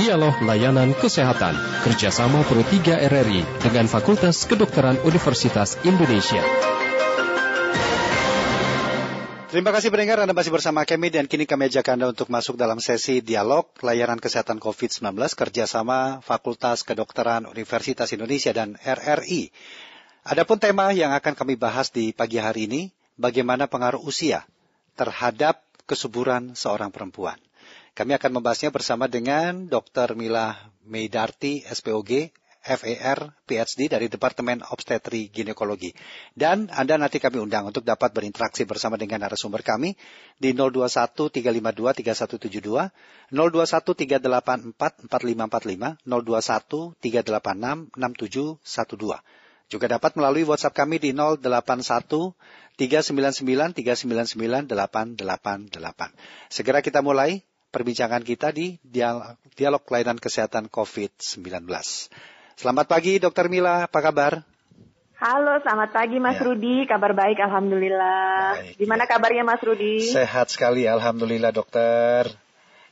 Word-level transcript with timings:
Dialog 0.00 0.40
Layanan 0.48 0.96
Kesehatan 0.96 1.60
kerjasama 1.84 2.40
Pro 2.48 2.64
3 2.64 3.04
RRI 3.04 3.44
dengan 3.60 3.84
Fakultas 3.84 4.48
Kedokteran 4.48 4.96
Universitas 5.04 5.76
Indonesia. 5.84 6.40
Terima 9.52 9.68
kasih 9.76 9.92
pendengar 9.92 10.24
Anda 10.24 10.32
masih 10.32 10.56
bersama 10.56 10.88
kami 10.88 11.12
dan 11.12 11.28
kini 11.28 11.44
kami 11.44 11.68
ajak 11.68 11.92
Anda 11.92 12.16
untuk 12.16 12.32
masuk 12.32 12.56
dalam 12.56 12.80
sesi 12.80 13.20
dialog 13.20 13.68
layanan 13.84 14.16
kesehatan 14.16 14.56
COVID-19 14.56 15.04
kerjasama 15.36 16.24
Fakultas 16.24 16.80
Kedokteran 16.80 17.44
Universitas 17.44 18.08
Indonesia 18.16 18.56
dan 18.56 18.80
RRI. 18.80 19.52
Adapun 20.24 20.56
tema 20.56 20.96
yang 20.96 21.12
akan 21.12 21.36
kami 21.36 21.60
bahas 21.60 21.92
di 21.92 22.16
pagi 22.16 22.40
hari 22.40 22.72
ini, 22.72 22.88
bagaimana 23.20 23.68
pengaruh 23.68 24.00
usia 24.00 24.48
terhadap 24.96 25.60
kesuburan 25.84 26.56
seorang 26.56 26.88
perempuan. 26.88 27.36
Kami 28.00 28.16
akan 28.16 28.40
membahasnya 28.40 28.72
bersama 28.72 29.12
dengan 29.12 29.68
Dr. 29.68 30.16
Mila 30.16 30.56
Meidarti, 30.88 31.60
SPOG, 31.68 32.32
FER 32.64 33.18
PhD 33.44 33.92
dari 33.92 34.08
Departemen 34.08 34.64
Obstetri 34.72 35.28
Ginekologi. 35.28 35.92
Dan 36.32 36.72
Anda 36.72 36.96
nanti 36.96 37.20
kami 37.20 37.36
undang 37.44 37.68
untuk 37.68 37.84
dapat 37.84 38.16
berinteraksi 38.16 38.64
bersama 38.64 38.96
dengan 38.96 39.28
narasumber 39.28 39.60
kami 39.60 40.00
di 40.40 40.56
021 40.56 41.28
352 41.28 42.00
3172, 42.00 42.88
021 43.36 43.68
384 43.68 45.04
4545, 45.04 46.00
021 46.00 46.96
386 47.04 48.00
6712. 48.00 49.68
Juga 49.68 49.92
dapat 49.92 50.16
melalui 50.16 50.48
WhatsApp 50.48 50.72
kami 50.72 50.96
di 51.04 51.12
081 51.12 52.32
399 52.80 53.76
399 53.76 54.72
888. 54.72 56.48
Segera 56.48 56.80
kita 56.80 57.04
mulai 57.04 57.44
perbincangan 57.70 58.26
kita 58.26 58.50
di 58.50 58.76
dialog, 58.82 59.38
dialog 59.54 59.82
layanan 59.86 60.18
kesehatan 60.18 60.66
COVID-19. 60.66 61.64
Selamat 62.58 62.86
pagi, 62.90 63.16
Dokter 63.22 63.46
Mila. 63.48 63.86
Apa 63.88 64.02
kabar? 64.02 64.42
Halo, 65.20 65.60
selamat 65.60 65.90
pagi 65.92 66.16
Mas 66.16 66.40
ya. 66.40 66.48
Rudi. 66.48 66.88
Kabar 66.88 67.12
baik, 67.12 67.38
Alhamdulillah. 67.44 68.56
Baik, 68.56 68.74
Gimana 68.80 69.04
ya. 69.04 69.08
kabarnya 69.08 69.44
Mas 69.44 69.60
Rudi? 69.60 70.00
Sehat 70.00 70.48
sekali, 70.48 70.88
Alhamdulillah 70.88 71.52
dokter. 71.52 72.28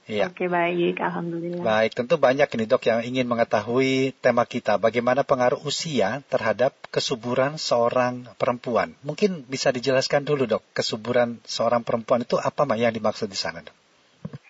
Ya. 0.09 0.33
Oke, 0.33 0.49
baik. 0.49 1.01
Alhamdulillah. 1.05 1.61
Baik, 1.61 1.93
tentu 1.93 2.17
banyak 2.17 2.49
ini 2.49 2.65
dok 2.65 2.85
yang 2.89 3.01
ingin 3.05 3.29
mengetahui 3.29 4.17
tema 4.25 4.49
kita. 4.49 4.81
Bagaimana 4.81 5.21
pengaruh 5.21 5.61
usia 5.65 6.25
terhadap 6.33 6.73
kesuburan 6.89 7.61
seorang 7.61 8.25
perempuan. 8.41 8.97
Mungkin 9.05 9.45
bisa 9.45 9.69
dijelaskan 9.69 10.25
dulu 10.25 10.49
dok, 10.49 10.65
kesuburan 10.73 11.41
seorang 11.45 11.85
perempuan 11.85 12.25
itu 12.25 12.41
apa 12.41 12.65
yang 12.77 12.93
dimaksud 12.93 13.29
di 13.29 13.37
sana 13.37 13.61
dok? 13.61 13.78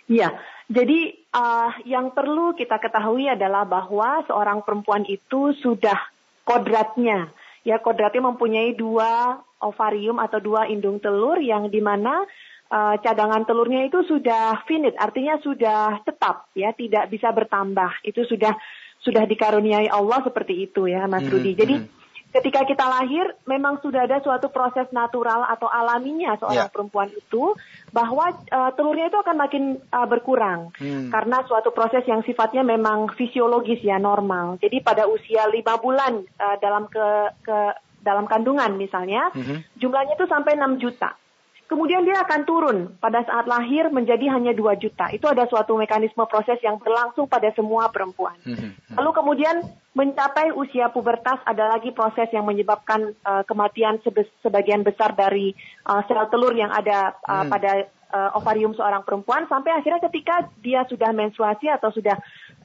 Iya, 0.08 0.32
jadi 0.72 1.12
uh, 1.36 1.70
yang 1.84 2.16
perlu 2.16 2.56
kita 2.56 2.80
ketahui 2.80 3.28
adalah 3.28 3.68
bahwa 3.68 4.24
seorang 4.24 4.64
perempuan 4.64 5.04
itu 5.04 5.52
sudah 5.60 6.00
kodratnya, 6.48 7.28
ya 7.60 7.76
kodratnya 7.76 8.24
mempunyai 8.32 8.72
dua 8.72 9.36
ovarium 9.60 10.16
atau 10.16 10.40
dua 10.40 10.64
indung 10.64 10.96
telur 10.96 11.36
yang 11.44 11.68
di 11.68 11.84
mana 11.84 12.24
uh, 12.72 12.96
cadangan 13.04 13.44
telurnya 13.44 13.84
itu 13.84 14.00
sudah 14.08 14.64
finite, 14.64 14.96
artinya 14.96 15.36
sudah 15.44 16.00
tetap, 16.08 16.48
ya 16.56 16.72
tidak 16.72 17.12
bisa 17.12 17.28
bertambah. 17.28 18.00
Itu 18.00 18.24
sudah 18.24 18.56
sudah 19.04 19.28
dikaruniai 19.28 19.92
Allah 19.92 20.24
seperti 20.24 20.72
itu 20.72 20.88
ya, 20.88 21.04
Mas 21.04 21.20
mm 21.20 21.28
-hmm. 21.28 21.32
Rudi. 21.36 21.52
Jadi 21.52 21.74
mm 21.76 21.84
-hmm 21.84 22.07
ketika 22.28 22.68
kita 22.68 22.84
lahir 22.84 23.24
memang 23.48 23.80
sudah 23.80 24.04
ada 24.04 24.20
suatu 24.20 24.52
proses 24.52 24.84
natural 24.92 25.48
atau 25.48 25.64
alaminya 25.64 26.36
seorang 26.36 26.68
yeah. 26.68 26.72
perempuan 26.72 27.08
itu 27.08 27.56
bahwa 27.88 28.28
uh, 28.52 28.70
telurnya 28.76 29.08
itu 29.08 29.16
akan 29.16 29.36
makin 29.40 29.64
uh, 29.88 30.04
berkurang 30.04 30.68
hmm. 30.76 31.08
karena 31.08 31.40
suatu 31.48 31.72
proses 31.72 32.04
yang 32.04 32.20
sifatnya 32.22 32.60
memang 32.60 33.16
fisiologis 33.16 33.80
ya 33.80 33.96
normal. 33.96 34.60
Jadi 34.60 34.84
pada 34.84 35.08
usia 35.08 35.48
lima 35.48 35.80
bulan 35.80 36.20
uh, 36.20 36.56
dalam 36.60 36.84
ke, 36.92 37.06
ke 37.40 37.58
dalam 38.04 38.30
kandungan 38.30 38.78
misalnya 38.78 39.28
mm 39.34 39.42
-hmm. 39.42 39.58
jumlahnya 39.76 40.14
itu 40.14 40.26
sampai 40.30 40.54
6 40.54 40.80
juta. 40.80 41.12
Kemudian 41.68 42.00
dia 42.00 42.24
akan 42.24 42.40
turun 42.48 42.78
pada 42.96 43.20
saat 43.28 43.44
lahir 43.44 43.92
menjadi 43.92 44.32
hanya 44.32 44.56
2 44.56 44.80
juta. 44.80 45.12
Itu 45.12 45.28
ada 45.28 45.44
suatu 45.44 45.76
mekanisme 45.76 46.24
proses 46.24 46.56
yang 46.64 46.80
berlangsung 46.80 47.28
pada 47.28 47.52
semua 47.52 47.92
perempuan. 47.92 48.32
Mhm. 48.48 48.96
Lalu 48.96 49.10
kemudian 49.12 49.56
mencapai 49.92 50.48
usia 50.56 50.88
pubertas 50.88 51.36
ada 51.44 51.68
lagi 51.68 51.92
proses 51.92 52.30
yang 52.32 52.48
menyebabkan 52.48 53.12
uh, 53.20 53.44
kematian 53.44 54.00
sebagian 54.40 54.80
besar 54.80 55.12
dari 55.12 55.52
uh, 55.84 56.00
sel 56.08 56.24
telur 56.32 56.56
yang 56.56 56.70
ada 56.70 57.18
uh, 57.26 57.42
hmm. 57.42 57.50
pada 57.50 57.72
uh, 58.14 58.38
ovarium 58.38 58.72
seorang 58.72 59.02
perempuan 59.04 59.44
sampai 59.50 59.74
akhirnya 59.74 60.00
ketika 60.06 60.48
dia 60.62 60.86
sudah 60.88 61.10
menstruasi 61.12 61.68
atau 61.68 61.90
sudah 61.92 62.16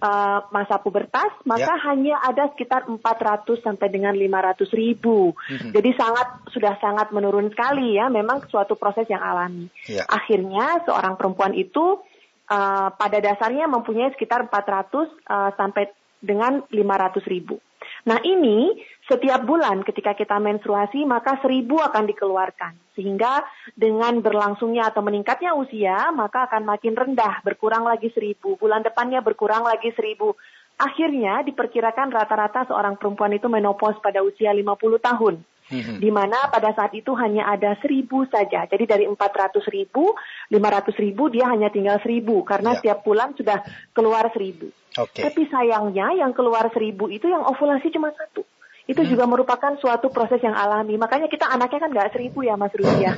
uh, 0.03 0.40
masa 0.52 0.75
pubertas 0.84 1.31
maka 1.47 1.72
ya. 1.72 1.84
hanya 1.88 2.16
ada 2.19 2.52
sekitar 2.52 2.86
400 2.91 3.64
sampai 3.64 3.88
dengan 3.88 4.12
500 4.12 4.68
ribu 4.75 5.31
mm-hmm. 5.31 5.72
jadi 5.72 5.90
sangat 5.96 6.28
sudah 6.52 6.75
sangat 6.84 7.16
menurun 7.16 7.47
sekali 7.50 7.96
ya 7.96 8.12
memang 8.12 8.44
suatu 8.52 8.75
proses 8.75 9.08
yang 9.08 9.24
alami 9.24 9.72
ya. 9.88 10.03
akhirnya 10.12 10.84
seorang 10.84 11.16
perempuan 11.16 11.56
itu 11.56 12.03
uh, 12.52 12.90
pada 12.91 13.18
dasarnya 13.24 13.72
mempunyai 13.72 14.12
sekitar 14.12 14.44
400 14.52 14.52
uh, 14.52 15.50
sampai 15.56 15.88
dengan 16.23 16.63
500 16.72 17.19
ribu 17.28 17.59
Nah 18.03 18.19
ini 18.23 18.72
setiap 19.07 19.44
bulan 19.44 19.84
ketika 19.84 20.16
kita 20.16 20.39
menstruasi 20.39 21.03
maka 21.07 21.39
seribu 21.44 21.79
akan 21.79 22.07
dikeluarkan. 22.07 22.73
Sehingga 22.94 23.41
dengan 23.73 24.22
berlangsungnya 24.22 24.94
atau 24.94 25.01
meningkatnya 25.01 25.57
usia 25.57 26.11
maka 26.13 26.45
akan 26.51 26.67
makin 26.67 26.94
rendah 26.94 27.41
berkurang 27.41 27.88
lagi 27.88 28.11
seribu. 28.11 28.59
Bulan 28.59 28.84
depannya 28.84 29.23
berkurang 29.23 29.66
lagi 29.66 29.91
seribu. 29.95 30.35
Akhirnya 30.78 31.45
diperkirakan 31.45 32.09
rata-rata 32.09 32.66
seorang 32.66 32.97
perempuan 32.97 33.34
itu 33.38 33.45
menopause 33.45 34.01
pada 34.01 34.25
usia 34.25 34.50
50 34.51 35.00
tahun. 35.00 35.35
Hmm. 35.72 36.00
Di 36.00 36.09
mana 36.12 36.51
pada 36.51 36.75
saat 36.75 36.91
itu 36.91 37.16
hanya 37.16 37.47
ada 37.47 37.75
seribu 37.79 38.28
saja. 38.28 38.68
Jadi 38.68 38.84
dari 38.84 39.06
400 39.07 39.63
ribu, 39.72 40.12
500 40.51 41.03
ribu 41.03 41.31
dia 41.31 41.47
hanya 41.47 41.72
tinggal 41.72 42.00
seribu. 42.03 42.44
Karena 42.44 42.75
ya. 42.75 42.78
setiap 42.79 43.00
bulan 43.07 43.31
sudah 43.38 43.63
keluar 43.96 44.28
seribu. 44.35 44.68
Okay. 44.94 45.25
Tapi 45.25 45.50
sayangnya 45.50 46.13
yang 46.13 46.35
keluar 46.35 46.69
seribu 46.69 47.09
itu 47.09 47.25
yang 47.25 47.41
ovulasi 47.47 47.90
cuma 47.90 48.13
satu. 48.13 48.46
Itu 48.84 49.00
hmm. 49.00 49.12
juga 49.16 49.23
merupakan 49.23 49.79
suatu 49.79 50.12
proses 50.12 50.44
yang 50.44 50.52
alami. 50.52 51.00
Makanya 51.00 51.31
kita 51.31 51.47
anaknya 51.47 51.88
kan 51.88 51.91
nggak 51.96 52.12
seribu 52.12 52.44
ya 52.44 52.59
Mas 52.59 52.75
Rudi 52.75 53.07
ya. 53.07 53.16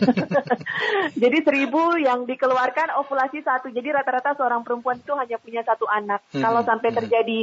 Jadi 1.25 1.37
seribu 1.41 1.97
yang 1.97 2.29
dikeluarkan 2.29 2.93
ovulasi 3.01 3.41
satu. 3.41 3.73
Jadi 3.73 3.89
rata-rata 3.89 4.37
seorang 4.37 4.61
perempuan 4.61 5.01
itu 5.01 5.09
hanya 5.17 5.41
punya 5.41 5.65
satu 5.65 5.89
anak. 5.89 6.21
Hmm. 6.29 6.45
Kalau 6.45 6.61
sampai 6.61 6.93
hmm. 6.93 6.97
terjadi 7.01 7.39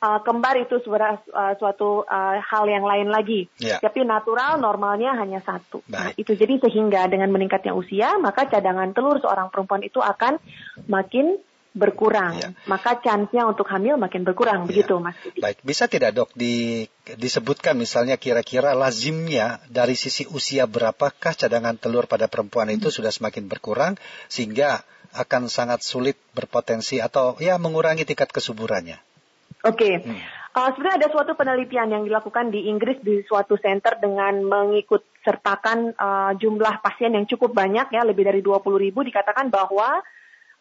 uh, 0.00 0.20
kembar 0.22 0.56
itu 0.60 0.80
suara, 0.84 1.16
uh, 1.16 1.54
suatu 1.56 2.04
uh, 2.04 2.36
hal 2.40 2.64
yang 2.68 2.84
lain 2.84 3.08
lagi. 3.08 3.48
Yeah. 3.60 3.80
Tapi 3.80 4.04
natural 4.04 4.60
normalnya 4.60 5.16
hanya 5.16 5.40
satu. 5.40 5.80
Nah, 5.88 6.12
itu 6.16 6.36
jadi 6.36 6.60
sehingga 6.60 7.08
dengan 7.08 7.32
meningkatnya 7.32 7.72
usia 7.72 8.16
maka 8.20 8.48
cadangan 8.48 8.92
telur 8.92 9.20
seorang 9.20 9.48
perempuan 9.52 9.84
itu 9.84 10.00
akan 10.00 10.40
makin 10.88 11.40
berkurang, 11.76 12.40
ya. 12.40 12.48
maka 12.64 12.96
chance-nya 13.04 13.44
untuk 13.44 13.68
hamil 13.68 14.00
makin 14.00 14.24
berkurang, 14.24 14.64
ya. 14.64 14.66
begitu 14.72 14.96
Mas 14.96 15.12
Budi. 15.20 15.44
Baik, 15.44 15.60
bisa 15.60 15.84
tidak 15.84 16.16
dok 16.16 16.32
di, 16.32 16.88
disebutkan 17.20 17.76
misalnya 17.76 18.16
kira-kira 18.16 18.72
lazimnya 18.72 19.60
dari 19.68 19.92
sisi 19.92 20.24
usia 20.32 20.64
berapakah 20.64 21.36
cadangan 21.36 21.76
telur 21.76 22.08
pada 22.08 22.32
perempuan 22.32 22.72
itu 22.72 22.88
hmm. 22.88 22.96
sudah 22.96 23.12
semakin 23.12 23.44
berkurang 23.52 24.00
sehingga 24.32 24.88
akan 25.12 25.52
sangat 25.52 25.84
sulit 25.84 26.16
berpotensi 26.32 27.04
atau 27.04 27.36
ya 27.44 27.60
mengurangi 27.60 28.08
tingkat 28.08 28.32
kesuburannya? 28.32 28.96
Oke, 29.66 29.82
okay. 29.82 29.94
hmm. 29.98 30.18
uh, 30.54 30.68
sebenarnya 30.70 30.98
ada 31.02 31.08
suatu 31.10 31.34
penelitian 31.34 31.90
yang 31.90 32.02
dilakukan 32.06 32.54
di 32.54 32.70
Inggris 32.70 33.02
di 33.02 33.26
suatu 33.26 33.58
center 33.58 33.98
dengan 33.98 34.46
mengikut 34.46 35.02
sertakan 35.26 35.90
uh, 35.98 36.32
jumlah 36.38 36.78
pasien 36.78 37.18
yang 37.18 37.26
cukup 37.26 37.50
banyak 37.50 37.90
ya, 37.90 38.06
lebih 38.06 38.30
dari 38.30 38.40
20 38.46 38.62
ribu, 38.78 39.02
dikatakan 39.02 39.50
bahwa 39.50 39.98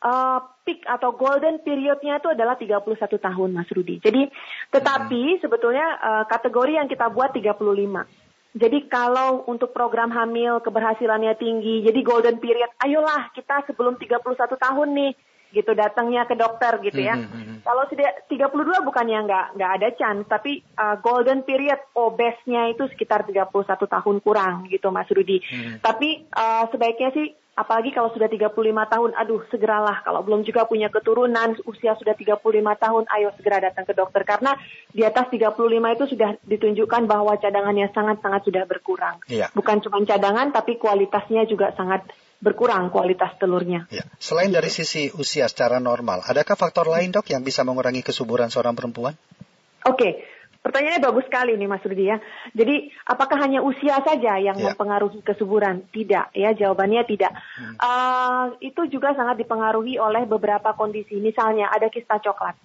uh, 0.01 0.39
peak 0.65 0.81
atau 0.89 1.13
golden 1.13 1.61
periodnya 1.61 2.17
itu 2.17 2.33
adalah 2.33 2.57
31 2.57 2.97
tahun 2.97 3.49
Mas 3.53 3.69
Rudi. 3.69 4.01
Jadi 4.01 4.25
tetapi 4.73 5.37
hmm. 5.37 5.41
sebetulnya 5.45 5.85
uh, 6.01 6.23
kategori 6.25 6.81
yang 6.81 6.89
kita 6.89 7.05
buat 7.13 7.29
35. 7.37 8.25
Jadi 8.55 8.87
kalau 8.87 9.43
untuk 9.51 9.75
program 9.75 10.15
hamil 10.15 10.63
keberhasilannya 10.63 11.35
tinggi, 11.35 11.83
jadi 11.83 11.99
golden 12.01 12.39
period, 12.39 12.71
ayolah 12.79 13.27
kita 13.35 13.67
sebelum 13.67 13.99
31 13.99 14.23
tahun 14.55 14.89
nih 14.95 15.11
gitu 15.51 15.71
datangnya 15.73 16.25
ke 16.25 16.33
dokter 16.37 16.79
gitu 16.81 17.01
ya. 17.01 17.19
Mm 17.19 17.27
-hmm. 17.27 17.57
Kalau 17.65 17.83
sudah 17.89 18.09
32 18.29 18.87
bukannya 18.87 19.19
nggak 19.25 19.45
nggak 19.57 19.71
ada 19.81 19.89
chance, 19.97 20.25
tapi 20.25 20.61
uh, 20.77 20.97
golden 21.01 21.43
period 21.43 21.81
obesnya 21.93 22.69
itu 22.69 22.85
sekitar 22.89 23.25
31 23.27 23.51
tahun 23.65 24.17
kurang 24.21 24.69
gitu 24.69 24.89
Mas 24.89 25.09
Rudi. 25.09 25.41
Mm 25.41 25.45
-hmm. 25.45 25.75
Tapi 25.81 26.09
uh, 26.33 26.65
sebaiknya 26.69 27.09
sih 27.13 27.27
apalagi 27.55 27.95
kalau 27.95 28.11
sudah 28.11 28.27
35 28.27 28.51
tahun, 28.67 29.11
aduh 29.15 29.41
segeralah 29.47 30.03
kalau 30.03 30.21
belum 30.27 30.43
juga 30.43 30.67
punya 30.67 30.91
keturunan 30.91 31.55
usia 31.63 31.95
sudah 31.95 32.13
35 32.13 32.43
tahun, 32.51 33.03
ayo 33.15 33.31
segera 33.39 33.63
datang 33.63 33.87
ke 33.87 33.95
dokter 33.95 34.27
karena 34.27 34.59
di 34.91 35.07
atas 35.07 35.31
35 35.31 35.55
itu 35.71 36.05
sudah 36.11 36.29
ditunjukkan 36.43 37.07
bahwa 37.07 37.39
cadangannya 37.39 37.87
sangat-sangat 37.95 38.43
sudah 38.43 38.63
berkurang. 38.67 39.23
Iya. 39.31 39.49
Bukan 39.55 39.79
cuma 39.87 40.03
cadangan 40.03 40.51
tapi 40.51 40.75
kualitasnya 40.75 41.47
juga 41.47 41.71
sangat 41.79 42.03
berkurang 42.45 42.93
kualitas 42.93 43.33
telurnya. 43.41 43.89
Ya. 43.89 44.05
Selain 44.21 44.53
dari 44.53 44.69
sisi 44.69 45.09
usia 45.17 45.49
secara 45.49 45.81
normal, 45.81 46.21
adakah 46.21 46.53
faktor 46.53 46.85
lain 46.85 47.09
dok 47.09 47.25
yang 47.33 47.41
bisa 47.41 47.65
mengurangi 47.65 48.05
kesuburan 48.05 48.53
seorang 48.53 48.77
perempuan? 48.77 49.17
Oke, 49.85 49.97
okay. 49.97 50.11
Pertanyaannya 50.65 50.97
bagus 50.97 51.29
sekali 51.29 51.53
nih 51.61 51.69
Mas 51.69 51.85
Rudi 51.85 52.09
ya. 52.09 52.17
Jadi 52.57 52.89
apakah 53.05 53.37
hanya 53.37 53.61
usia 53.61 54.01
saja 54.01 54.41
yang 54.41 54.57
yeah. 54.57 54.73
mempengaruhi 54.73 55.21
kesuburan? 55.21 55.85
Tidak 55.93 56.33
ya, 56.33 56.57
jawabannya 56.57 57.05
tidak. 57.05 57.37
Hmm. 57.53 57.77
Uh, 57.77 58.45
itu 58.65 58.89
juga 58.89 59.13
sangat 59.13 59.37
dipengaruhi 59.37 60.01
oleh 60.01 60.25
beberapa 60.25 60.73
kondisi. 60.73 61.21
Misalnya 61.21 61.69
ada 61.69 61.85
kista 61.93 62.17
coklat. 62.17 62.57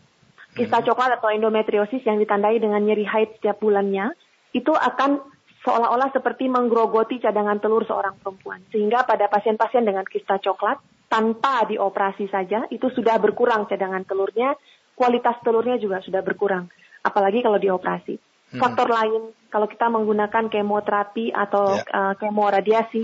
Kista 0.56 0.80
hmm. 0.80 0.86
coklat 0.88 1.20
atau 1.20 1.28
endometriosis 1.28 2.00
yang 2.08 2.16
ditandai 2.16 2.56
dengan 2.56 2.80
nyeri 2.80 3.04
haid 3.04 3.36
setiap 3.36 3.60
bulannya 3.60 4.16
itu 4.56 4.72
akan 4.72 5.20
seolah-olah 5.64 6.10
seperti 6.12 6.48
menggerogoti 6.48 7.20
cadangan 7.20 7.60
telur 7.60 7.84
seorang 7.84 8.16
perempuan. 8.16 8.64
Sehingga 8.72 9.04
pada 9.04 9.28
pasien-pasien 9.28 9.84
dengan 9.84 10.04
kista 10.08 10.40
coklat 10.40 10.80
tanpa 11.10 11.68
dioperasi 11.68 12.30
saja 12.32 12.64
itu 12.72 12.88
sudah 12.92 13.20
berkurang 13.20 13.68
cadangan 13.68 14.06
telurnya, 14.06 14.56
kualitas 14.96 15.36
telurnya 15.44 15.76
juga 15.76 16.00
sudah 16.00 16.24
berkurang 16.24 16.68
apalagi 17.04 17.40
kalau 17.40 17.58
dioperasi. 17.60 18.14
Hmm. 18.50 18.60
Faktor 18.60 18.88
lain 18.90 19.32
kalau 19.48 19.66
kita 19.70 19.86
menggunakan 19.88 20.50
kemoterapi 20.50 21.30
atau 21.30 21.78
yeah. 21.78 21.86
Ya. 21.86 21.98
uh, 21.98 22.14
kemoradiasi, 22.18 23.02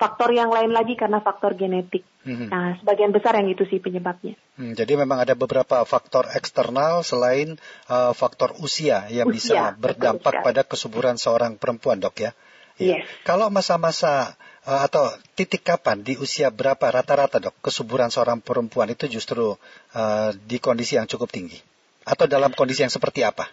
faktor 0.00 0.32
yang 0.32 0.48
lain 0.48 0.72
lagi 0.72 0.96
karena 0.96 1.20
faktor 1.20 1.52
genetik. 1.52 2.00
Hmm. 2.24 2.48
Nah, 2.48 2.80
sebagian 2.80 3.12
besar 3.12 3.36
yang 3.36 3.52
itu 3.52 3.68
sih 3.68 3.76
penyebabnya. 3.84 4.32
Hmm, 4.56 4.72
jadi 4.72 4.96
memang 4.96 5.20
ada 5.20 5.36
beberapa 5.36 5.84
faktor 5.84 6.32
eksternal 6.32 7.04
selain 7.04 7.60
uh, 7.92 8.16
faktor 8.16 8.56
usia 8.64 9.04
yang 9.12 9.28
usia, 9.28 9.76
bisa 9.76 9.76
berdampak 9.76 10.40
pada 10.40 10.64
kesuburan 10.64 11.20
seorang 11.20 11.60
perempuan, 11.60 12.00
dok 12.00 12.16
ya. 12.16 12.32
Yes. 12.80 13.04
Kalau 13.28 13.52
masa-masa 13.52 14.40
uh, 14.64 14.80
atau 14.88 15.12
titik 15.36 15.60
kapan 15.60 16.00
di 16.00 16.16
usia 16.16 16.48
berapa 16.48 16.80
rata-rata 16.80 17.36
dok 17.36 17.60
kesuburan 17.60 18.08
seorang 18.08 18.40
perempuan 18.40 18.88
itu 18.88 19.04
justru 19.04 19.60
uh, 19.92 20.30
di 20.48 20.56
kondisi 20.56 20.96
yang 20.96 21.04
cukup 21.04 21.28
tinggi? 21.28 21.60
atau 22.04 22.24
dalam 22.26 22.52
kondisi 22.56 22.82
yang 22.82 22.92
seperti 22.92 23.22
apa? 23.22 23.48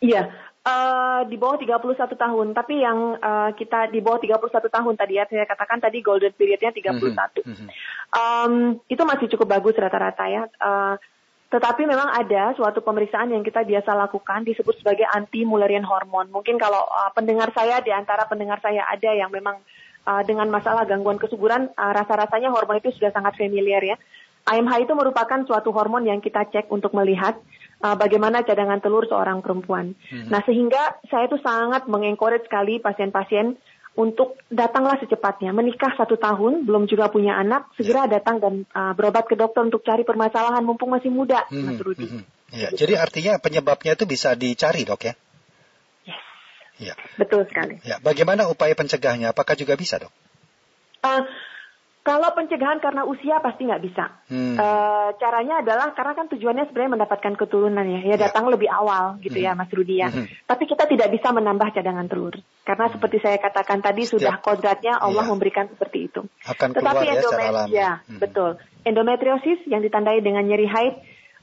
Iya, 0.00 0.30
uh, 0.64 1.20
di 1.28 1.36
bawah 1.36 1.60
31 1.60 2.16
tahun. 2.16 2.46
Tapi 2.56 2.74
yang 2.80 3.20
uh, 3.20 3.50
kita 3.54 3.92
di 3.92 4.00
bawah 4.00 4.18
31 4.18 4.50
tahun 4.50 4.94
tadi 4.96 5.14
ya, 5.20 5.24
saya 5.28 5.44
katakan 5.46 5.78
tadi 5.78 6.00
golden 6.00 6.32
periodnya 6.32 6.72
31. 6.72 6.96
Mm 6.96 7.54
-hmm. 7.54 7.68
um, 8.16 8.52
itu 8.88 9.02
masih 9.04 9.26
cukup 9.36 9.46
bagus 9.60 9.76
rata-rata 9.76 10.24
ya. 10.26 10.42
Uh, 10.58 10.96
tetapi 11.52 11.86
memang 11.86 12.10
ada 12.10 12.50
suatu 12.58 12.82
pemeriksaan 12.82 13.30
yang 13.30 13.46
kita 13.46 13.62
biasa 13.62 13.94
lakukan 13.94 14.42
disebut 14.42 14.74
sebagai 14.82 15.06
anti 15.06 15.46
Mullerian 15.46 15.86
hormon. 15.86 16.26
Mungkin 16.34 16.58
kalau 16.58 16.82
uh, 16.82 17.14
pendengar 17.14 17.54
saya 17.54 17.78
di 17.78 17.94
antara 17.94 18.26
pendengar 18.26 18.58
saya 18.58 18.82
ada 18.90 19.14
yang 19.14 19.30
memang 19.30 19.62
uh, 20.02 20.22
dengan 20.26 20.50
masalah 20.50 20.82
gangguan 20.82 21.20
kesuburan, 21.20 21.70
uh, 21.78 21.92
rasa-rasanya 21.94 22.50
hormon 22.50 22.82
itu 22.82 22.90
sudah 22.98 23.14
sangat 23.14 23.38
familiar 23.38 23.78
ya. 23.84 23.94
AMH 24.44 24.84
itu 24.84 24.92
merupakan 24.92 25.40
suatu 25.46 25.72
hormon 25.72 26.04
yang 26.04 26.20
kita 26.20 26.44
cek 26.44 26.68
untuk 26.68 26.92
melihat 26.92 27.38
uh, 27.84 27.96
bagaimana 28.00 28.40
cadangan 28.40 28.80
telur 28.80 29.04
seorang 29.04 29.44
perempuan. 29.44 29.92
Hmm. 30.08 30.32
Nah, 30.32 30.40
sehingga 30.48 30.96
saya 31.12 31.28
itu 31.28 31.36
sangat 31.44 31.84
mengencourage 31.84 32.48
sekali 32.48 32.80
pasien-pasien 32.80 33.60
untuk 33.94 34.40
datanglah 34.48 34.96
secepatnya. 34.98 35.52
Menikah 35.52 35.92
satu 35.94 36.16
tahun, 36.16 36.64
belum 36.64 36.88
juga 36.88 37.12
punya 37.12 37.36
anak, 37.36 37.68
segera 37.76 38.08
ya. 38.08 38.18
datang 38.18 38.40
dan 38.40 38.54
uh, 38.72 38.96
berobat 38.96 39.28
ke 39.28 39.36
dokter 39.36 39.62
untuk 39.62 39.84
cari 39.84 40.02
permasalahan 40.02 40.64
mumpung 40.64 40.90
masih 40.90 41.12
muda, 41.12 41.44
hmm. 41.52 41.64
Mas 41.68 41.78
Rudi. 41.84 42.08
Hmm. 42.08 42.24
Ya, 42.54 42.70
jadi 42.70 42.98
artinya 42.98 43.38
penyebabnya 43.42 43.98
itu 43.98 44.06
bisa 44.06 44.32
dicari, 44.38 44.86
dok 44.86 45.10
ya? 45.10 45.14
Yes. 46.06 46.22
Ya. 46.78 46.94
Betul 47.18 47.46
sekali. 47.50 47.82
Ya, 47.82 47.98
bagaimana 47.98 48.46
upaya 48.46 48.74
pencegahnya? 48.78 49.34
Apakah 49.34 49.58
juga 49.58 49.74
bisa, 49.74 49.98
dok? 49.98 50.10
Uh, 51.02 51.26
kalau 52.04 52.36
pencegahan 52.36 52.84
karena 52.84 53.08
usia 53.08 53.40
pasti 53.40 53.64
nggak 53.64 53.80
bisa. 53.80 54.12
Hmm. 54.28 54.60
E, 54.60 54.66
caranya 55.16 55.64
adalah 55.64 55.96
karena 55.96 56.12
kan 56.12 56.28
tujuannya 56.28 56.68
sebenarnya 56.68 57.00
mendapatkan 57.00 57.32
keturunan 57.32 57.80
ya, 57.80 58.00
ya, 58.04 58.14
ya. 58.14 58.28
datang 58.28 58.52
lebih 58.52 58.68
awal 58.68 59.16
gitu 59.24 59.40
ya, 59.40 59.56
hmm. 59.56 59.58
ya 59.58 59.62
Mas 59.64 59.72
Rudi 59.72 59.96
ya. 60.04 60.12
Hmm. 60.12 60.28
Tapi 60.44 60.68
kita 60.68 60.84
tidak 60.84 61.08
bisa 61.08 61.32
menambah 61.32 61.72
cadangan 61.72 62.04
telur 62.04 62.36
karena 62.68 62.86
hmm. 62.86 62.94
seperti 63.00 63.16
saya 63.24 63.40
katakan 63.40 63.80
tadi 63.80 64.04
Setiap, 64.04 64.20
sudah 64.20 64.34
kodratnya 64.44 65.00
Allah 65.00 65.24
ya. 65.24 65.30
memberikan 65.32 65.64
seperti 65.72 65.98
itu. 66.12 66.20
Akan 66.44 66.76
Tetapi 66.76 67.04
ya, 67.08 67.16
ya 67.72 67.90
hmm. 68.04 68.20
betul. 68.20 68.60
Endometriosis 68.84 69.64
yang 69.64 69.80
ditandai 69.80 70.20
dengan 70.20 70.44
nyeri 70.44 70.68
haid 70.68 70.94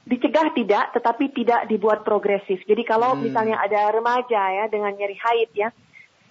dicegah 0.06 0.54
tidak, 0.54 0.94
tetapi 0.94 1.34
tidak 1.34 1.66
dibuat 1.66 2.06
progresif. 2.06 2.62
Jadi 2.70 2.86
kalau 2.86 3.18
hmm. 3.18 3.26
misalnya 3.26 3.58
ada 3.58 3.90
remaja 3.90 4.42
ya 4.62 4.66
dengan 4.70 4.94
nyeri 4.94 5.18
haid 5.18 5.50
ya 5.58 5.74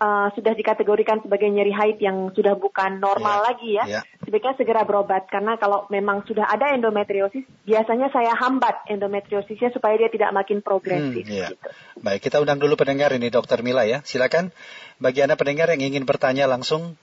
uh, 0.00 0.29
sudah 0.32 0.56
dikategorikan 0.56 1.20
sebagai 1.20 1.47
nyeri 1.47 1.70
haid 1.70 2.00
yang 2.00 2.32
sudah 2.32 2.56
bukan 2.56 2.99
normal 2.99 3.44
yeah. 3.44 3.47
lagi 3.47 3.70
ya, 3.76 3.85
yeah. 3.87 4.02
sebaiknya 4.25 4.56
segera 4.56 4.82
berobat 4.88 5.29
karena 5.29 5.61
kalau 5.61 5.85
memang 5.93 6.25
sudah 6.25 6.49
ada 6.49 6.73
endometriosis, 6.73 7.44
biasanya 7.69 8.08
saya 8.08 8.32
hambat 8.35 8.88
endometriosisnya 8.88 9.70
supaya 9.70 10.00
dia 10.00 10.11
tidak 10.11 10.32
makin 10.32 10.64
progresif. 10.64 11.29
Hmm, 11.29 11.37
yeah. 11.37 11.50
gitu. 11.52 11.69
Baik, 12.00 12.25
kita 12.25 12.41
undang 12.41 12.58
dulu 12.58 12.81
pendengar 12.81 13.12
ini 13.12 13.29
Dokter 13.29 13.61
Mila 13.61 13.85
ya, 13.85 14.00
silakan. 14.02 14.50
Bagi 14.97 15.20
anda 15.20 15.37
pendengar 15.37 15.69
yang 15.76 15.85
ingin 15.85 16.08
bertanya 16.08 16.49
langsung 16.49 16.96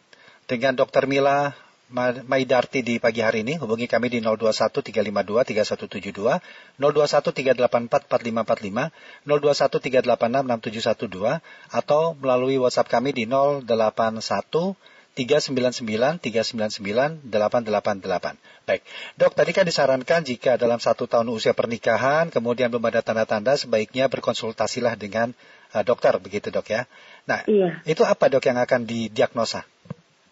dengan 0.49 0.73
Dokter 0.73 1.05
Mila 1.05 1.53
Maidarti 1.87 2.83
di 2.83 2.99
pagi 2.99 3.23
hari 3.23 3.47
ini. 3.47 3.55
Hubungi 3.55 3.87
kami 3.87 4.11
di 4.11 4.19
021 4.19 4.83
352 4.83 5.47
3172, 5.55 6.43
021 6.75 7.31
384 7.31 8.11
4545, 8.11 8.91
021 9.23 10.03
386 10.03 11.39
6712, 11.39 11.39
atau 11.71 12.11
melalui 12.19 12.59
WhatsApp 12.59 12.91
kami 12.91 13.15
di 13.15 13.23
081 13.23 14.75
399 15.15 16.19
399 16.19 17.23
888. 17.23 18.35
Baik, 18.67 18.83
dok 19.15 19.33
tadi 19.33 19.51
kan 19.55 19.63
disarankan 19.63 20.21
jika 20.27 20.59
dalam 20.59 20.83
satu 20.83 21.07
tahun 21.07 21.31
usia 21.31 21.55
pernikahan 21.55 22.27
kemudian 22.29 22.67
belum 22.67 22.83
ada 22.83 22.99
tanda-tanda 22.99 23.55
sebaiknya 23.55 24.11
berkonsultasilah 24.11 24.99
dengan 24.99 25.31
uh, 25.71 25.81
dokter 25.87 26.11
begitu 26.19 26.51
dok 26.51 26.67
ya. 26.67 26.83
Nah, 27.25 27.47
iya. 27.47 27.79
itu 27.87 28.03
apa 28.03 28.27
dok 28.27 28.43
yang 28.43 28.59
akan 28.59 28.83
didiagnosa? 28.83 29.63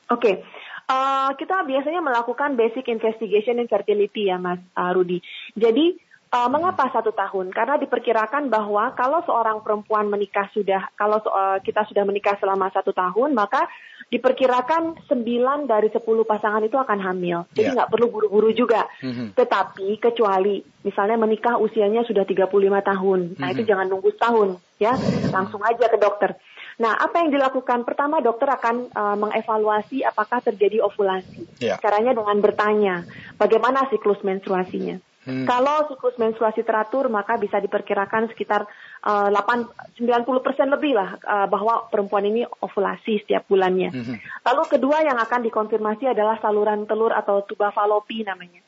Oke, 0.06 0.22
okay. 0.22 0.36
Uh, 0.86 1.34
kita 1.42 1.66
biasanya 1.66 1.98
melakukan 1.98 2.54
basic 2.54 2.86
investigation 2.94 3.58
in 3.58 3.66
fertility 3.66 4.30
ya 4.30 4.38
Mas 4.38 4.62
uh, 4.78 4.94
Rudi. 4.94 5.18
Jadi 5.58 5.98
uh, 6.36 6.50
mengapa 6.52 6.92
satu 6.92 7.16
tahun? 7.16 7.56
Karena 7.56 7.80
diperkirakan 7.80 8.52
bahwa 8.52 8.92
kalau 8.94 9.24
seorang 9.24 9.64
perempuan 9.64 10.12
menikah 10.12 10.52
sudah, 10.52 10.92
kalau 11.00 11.24
uh, 11.26 11.58
kita 11.64 11.88
sudah 11.88 12.04
menikah 12.04 12.36
selama 12.38 12.68
satu 12.76 12.92
tahun, 12.92 13.32
maka 13.32 13.66
diperkirakan 14.06 15.10
9 15.10 15.66
dari 15.66 15.90
10 15.90 15.98
pasangan 16.06 16.62
itu 16.62 16.78
akan 16.78 17.00
hamil. 17.02 17.50
Jadi 17.58 17.74
ya. 17.74 17.76
nggak 17.82 17.90
yeah. 17.90 17.94
perlu 17.98 18.08
buru-buru 18.14 18.54
juga. 18.54 18.86
Mm-hmm. 19.02 19.34
Tetapi 19.34 19.88
kecuali 19.98 20.62
misalnya 20.86 21.18
menikah 21.18 21.58
usianya 21.58 22.06
sudah 22.06 22.22
35 22.22 22.46
tahun. 22.46 23.20
Nah, 23.34 23.50
mm-hmm. 23.50 23.52
itu 23.58 23.62
jangan 23.66 23.88
nunggu 23.90 24.10
setahun 24.14 24.62
ya. 24.78 24.94
Langsung 25.34 25.62
aja 25.66 25.90
ke 25.90 25.98
dokter. 25.98 26.38
Nah, 26.76 26.92
apa 27.00 27.24
yang 27.24 27.32
dilakukan? 27.32 27.88
Pertama, 27.88 28.20
dokter 28.20 28.52
akan 28.52 28.92
uh, 28.92 29.16
mengevaluasi 29.16 30.04
apakah 30.04 30.44
terjadi 30.44 30.84
ovulasi. 30.84 31.48
Yeah. 31.64 31.80
Caranya 31.80 32.12
dengan 32.12 32.38
bertanya, 32.44 32.96
bagaimana 33.40 33.88
siklus 33.88 34.20
menstruasinya. 34.28 35.00
Hmm. 35.26 35.50
Kalau 35.50 35.90
siklus 35.90 36.14
menstruasi 36.22 36.62
teratur, 36.62 37.10
maka 37.10 37.40
bisa 37.42 37.58
diperkirakan 37.58 38.30
sekitar 38.30 38.70
uh, 39.02 39.34
8, 39.34 39.98
90 39.98 40.46
persen 40.46 40.70
lebih 40.70 40.94
lah 40.94 41.18
uh, 41.18 41.48
bahwa 41.50 41.90
perempuan 41.90 42.30
ini 42.30 42.46
ovulasi 42.46 43.26
setiap 43.26 43.50
bulannya. 43.50 43.90
Hmm. 43.90 44.22
Lalu 44.46 44.64
kedua 44.70 45.02
yang 45.02 45.18
akan 45.18 45.42
dikonfirmasi 45.50 46.14
adalah 46.14 46.38
saluran 46.44 46.86
telur 46.86 47.10
atau 47.10 47.42
tuba 47.42 47.74
falopi 47.74 48.22
namanya. 48.22 48.62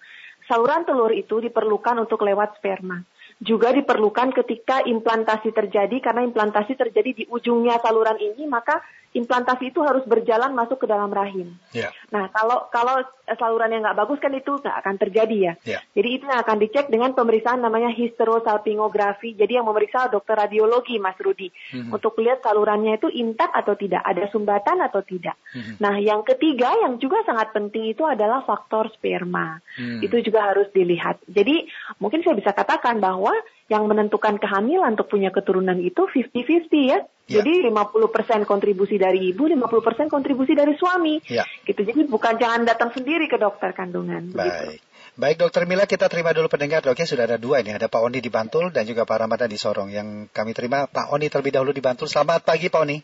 Saluran 0.50 0.88
telur 0.88 1.14
itu 1.14 1.44
diperlukan 1.44 2.08
untuk 2.08 2.26
lewat 2.26 2.58
sperma 2.58 3.06
juga 3.38 3.70
diperlukan 3.70 4.34
ketika 4.34 4.82
implantasi 4.82 5.54
terjadi 5.54 6.02
karena 6.02 6.26
implantasi 6.26 6.74
terjadi 6.74 7.12
di 7.14 7.24
ujungnya 7.30 7.78
saluran 7.78 8.18
ini 8.18 8.50
maka 8.50 8.82
implantasi 9.16 9.72
itu 9.72 9.80
harus 9.82 10.04
berjalan 10.04 10.52
masuk 10.52 10.84
ke 10.84 10.88
dalam 10.88 11.08
rahim. 11.10 11.56
Yeah. 11.72 11.96
Nah, 12.12 12.28
kalau 12.32 12.68
kalau 12.70 13.02
saluran 13.36 13.72
yang 13.72 13.84
nggak 13.84 14.00
bagus 14.00 14.20
kan 14.20 14.32
itu 14.36 14.60
nggak 14.60 14.78
akan 14.84 14.96
terjadi 15.00 15.38
ya. 15.38 15.54
Yeah. 15.64 15.82
Jadi 15.96 16.10
itu 16.20 16.24
yang 16.28 16.40
akan 16.44 16.58
dicek 16.60 16.86
dengan 16.92 17.12
pemeriksaan 17.16 17.60
namanya 17.64 17.92
histerosalpingografi. 17.96 19.36
Jadi 19.36 19.60
yang 19.60 19.68
memeriksa 19.68 20.08
dokter 20.12 20.38
radiologi, 20.38 21.00
Mas 21.00 21.18
Rudi, 21.20 21.50
mm-hmm. 21.50 21.92
untuk 21.92 22.16
lihat 22.20 22.44
salurannya 22.44 23.00
itu 23.00 23.08
intak 23.12 23.52
atau 23.52 23.74
tidak, 23.76 24.04
ada 24.04 24.28
sumbatan 24.32 24.80
atau 24.84 25.02
tidak. 25.04 25.36
Mm-hmm. 25.56 25.76
Nah, 25.82 25.96
yang 26.00 26.22
ketiga 26.24 26.72
yang 26.88 27.02
juga 27.02 27.24
sangat 27.28 27.52
penting 27.52 27.92
itu 27.92 28.06
adalah 28.08 28.44
faktor 28.44 28.94
sperma. 28.96 29.60
Mm. 29.76 30.04
Itu 30.04 30.22
juga 30.24 30.52
harus 30.52 30.70
dilihat. 30.72 31.24
Jadi 31.28 31.68
mungkin 32.00 32.22
saya 32.24 32.38
bisa 32.38 32.54
katakan 32.54 33.00
bahwa 33.02 33.34
yang 33.68 33.84
menentukan 33.88 34.40
kehamilan 34.40 34.96
untuk 34.96 35.12
punya 35.12 35.32
keturunan 35.32 35.76
itu 35.84 36.08
50-50 36.08 36.92
ya. 36.92 37.04
Ya. 37.28 37.44
Jadi 37.44 37.68
50% 37.68 38.48
kontribusi 38.48 38.96
dari 38.96 39.36
ibu, 39.36 39.52
50% 39.52 40.08
kontribusi 40.08 40.56
dari 40.56 40.80
suami. 40.80 41.20
Ya. 41.28 41.44
Gitu. 41.68 41.84
Jadi 41.84 42.08
bukan 42.08 42.40
jangan 42.40 42.64
datang 42.64 42.96
sendiri 42.96 43.28
ke 43.28 43.36
dokter 43.36 43.76
kandungan. 43.76 44.32
Baik. 44.32 44.48
Begitu. 44.48 44.88
Baik 45.18 45.42
dokter 45.42 45.66
Mila 45.66 45.90
kita 45.90 46.14
terima 46.14 46.30
dulu 46.30 46.46
pendengar 46.46 46.86
dok 46.86 46.94
ya 46.94 47.10
sudah 47.10 47.26
ada 47.26 47.42
dua 47.42 47.66
ini 47.66 47.74
ada 47.74 47.90
Pak 47.90 48.06
Oni 48.06 48.22
di 48.22 48.30
Bantul 48.30 48.70
dan 48.70 48.86
juga 48.86 49.02
Pak 49.02 49.26
Ramadan 49.26 49.50
di 49.50 49.58
Sorong 49.58 49.90
yang 49.90 50.30
kami 50.30 50.54
terima 50.54 50.86
Pak 50.86 51.10
Oni 51.10 51.26
terlebih 51.26 51.58
dahulu 51.58 51.74
di 51.74 51.82
Bantul 51.82 52.06
selamat 52.06 52.46
pagi 52.46 52.70
Pak 52.70 52.82
Oni. 52.86 53.02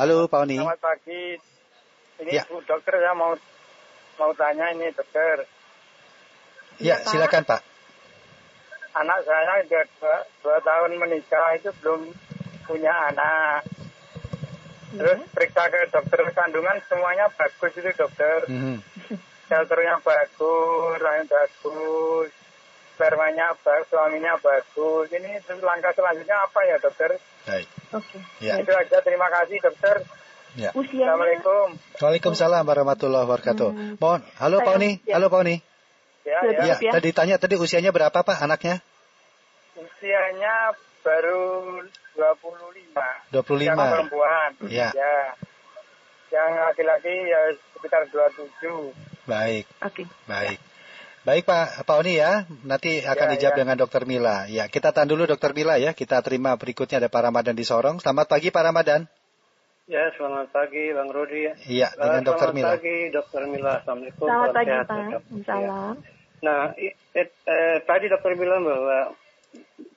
Halo 0.00 0.24
Pak 0.24 0.48
Oni. 0.48 0.56
Selamat 0.56 0.80
pagi 0.80 1.36
Ini 2.24 2.30
ya. 2.40 2.48
Bu 2.48 2.64
dokter 2.64 3.04
ya 3.04 3.12
mau 3.12 3.36
mau 4.16 4.32
tanya 4.32 4.72
ini 4.72 4.88
dokter. 4.96 5.44
Ya, 6.80 6.96
ya 6.96 7.04
silakan 7.04 7.44
Pak. 7.44 7.73
Anak 8.94 9.18
saya 9.26 9.58
sudah 9.66 9.84
dua, 9.98 10.16
dua 10.42 10.58
tahun 10.62 10.94
menikah 11.02 11.58
itu 11.58 11.70
belum 11.82 12.14
punya 12.62 12.94
anak. 13.10 13.66
Terus 14.94 15.18
ya. 15.18 15.26
periksa 15.34 15.62
ke 15.66 15.90
dokter 15.90 16.20
kandungan 16.30 16.78
semuanya 16.86 17.26
bagus 17.34 17.74
itu 17.74 17.90
dokter. 17.98 18.46
Mm 18.46 18.58
-hmm. 18.58 18.76
Shelternya 19.50 19.98
bagus, 20.00 20.96
lain 21.02 21.26
bagus, 21.26 22.30
spermanya 22.94 23.52
bagus, 23.60 23.90
suaminya 23.90 24.38
bagus. 24.38 25.10
Ini 25.10 25.42
langkah 25.60 25.92
selanjutnya 25.92 26.36
apa 26.38 26.60
ya 26.64 26.76
dokter? 26.78 27.10
Baik. 27.44 27.68
Oke. 27.92 28.06
Okay. 28.14 28.46
Ya. 28.46 28.62
Itu 28.62 28.72
aja. 28.72 28.98
Terima 29.02 29.26
kasih 29.28 29.58
dokter. 29.58 30.06
Ya. 30.54 30.70
Usianya... 30.70 31.10
Assalamualaikum. 31.10 31.66
Waalaikumsalam 31.98 32.62
warahmatullahi 32.62 33.26
wabarakatuh. 33.26 33.68
Hmm. 33.74 33.94
Mohon, 33.98 34.20
halo 34.38 34.56
Pak 34.62 34.74
Oni. 34.78 34.90
Ya. 35.02 35.18
Halo 35.18 35.26
Pak 35.26 35.42
Oni. 35.42 35.73
Ya, 36.24 36.40
ya. 36.40 36.76
ya, 36.80 36.92
tadi 36.96 37.12
tanya 37.12 37.36
tadi 37.36 37.60
usianya 37.60 37.92
berapa 37.92 38.16
Pak 38.16 38.40
anaknya? 38.40 38.80
Usianya 39.76 40.72
baru 41.04 41.84
25. 42.16 42.96
25. 43.28 43.60
Yang 43.60 43.76
perempuan. 43.76 44.50
Ya. 44.72 44.88
ya. 44.96 45.16
Yang 46.32 46.50
laki-laki 46.64 47.14
ya 47.28 47.40
sekitar 47.76 48.08
27. 48.08 48.96
Baik. 49.28 49.68
Oke. 49.84 50.04
Okay. 50.04 50.06
Baik. 50.24 50.58
Baik 51.24 51.48
Pak 51.48 51.88
Pak 51.88 51.96
Oni 52.04 52.20
ya, 52.20 52.44
nanti 52.68 53.00
akan 53.00 53.26
ya, 53.28 53.32
dijawab 53.32 53.56
ya. 53.56 53.60
dengan 53.64 53.76
Dokter 53.80 54.04
Mila. 54.04 54.44
Ya, 54.44 54.68
kita 54.68 54.92
tahan 54.92 55.08
dulu 55.08 55.24
Dokter 55.24 55.56
Mila 55.56 55.80
ya. 55.80 55.96
Kita 55.96 56.20
terima 56.20 56.52
berikutnya 56.60 57.00
ada 57.00 57.08
Pak 57.08 57.22
Ramadan 57.32 57.56
di 57.56 57.64
Sorong. 57.64 57.96
Selamat 57.96 58.28
pagi 58.28 58.52
Pak 58.52 58.60
Ramadan. 58.60 59.08
Ya, 59.88 60.12
selamat 60.16 60.52
pagi 60.52 60.92
Bang 60.92 61.08
Rudi. 61.12 61.48
Iya, 61.68 61.96
dengan 61.96 62.24
uh, 62.24 62.28
Dokter 62.28 62.52
Mila. 62.52 62.76
Selamat 62.76 62.80
pagi 62.80 62.96
Dokter 63.08 63.42
Mila. 63.48 63.72
Assalamualaikum. 63.80 64.26
Selamat 64.28 64.52
pagi 64.52 64.72
Pak. 64.84 65.20
Salam. 65.48 65.94
Nah, 66.44 66.76
eh, 66.76 66.92
eh, 67.16 67.76
tadi 67.88 68.12
Dokter 68.12 68.36
bilang 68.36 68.68
bahwa 68.68 69.16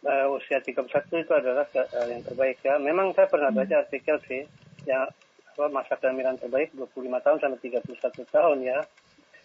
uh, 0.08 0.27
usia 0.32 0.63
31 0.63 0.88
itu 1.20 1.34
adalah 1.36 1.68
uh, 1.68 2.08
yang 2.08 2.24
terbaik 2.24 2.58
ya. 2.63 2.80
Memang 2.80 3.12
saya 3.12 3.27
pernah 3.27 3.51
baca 3.51 3.75
hmm. 3.75 3.84
artikel 3.84 4.18
sih, 4.25 4.42
yang 4.88 5.12
apa, 5.54 5.66
masa 5.68 6.00
kehamilan 6.00 6.39
terbaik 6.39 6.72
25 6.72 6.96
tahun 7.25 7.38
sampai 7.44 7.60
31 7.60 8.24
tahun 8.32 8.58
ya. 8.63 8.80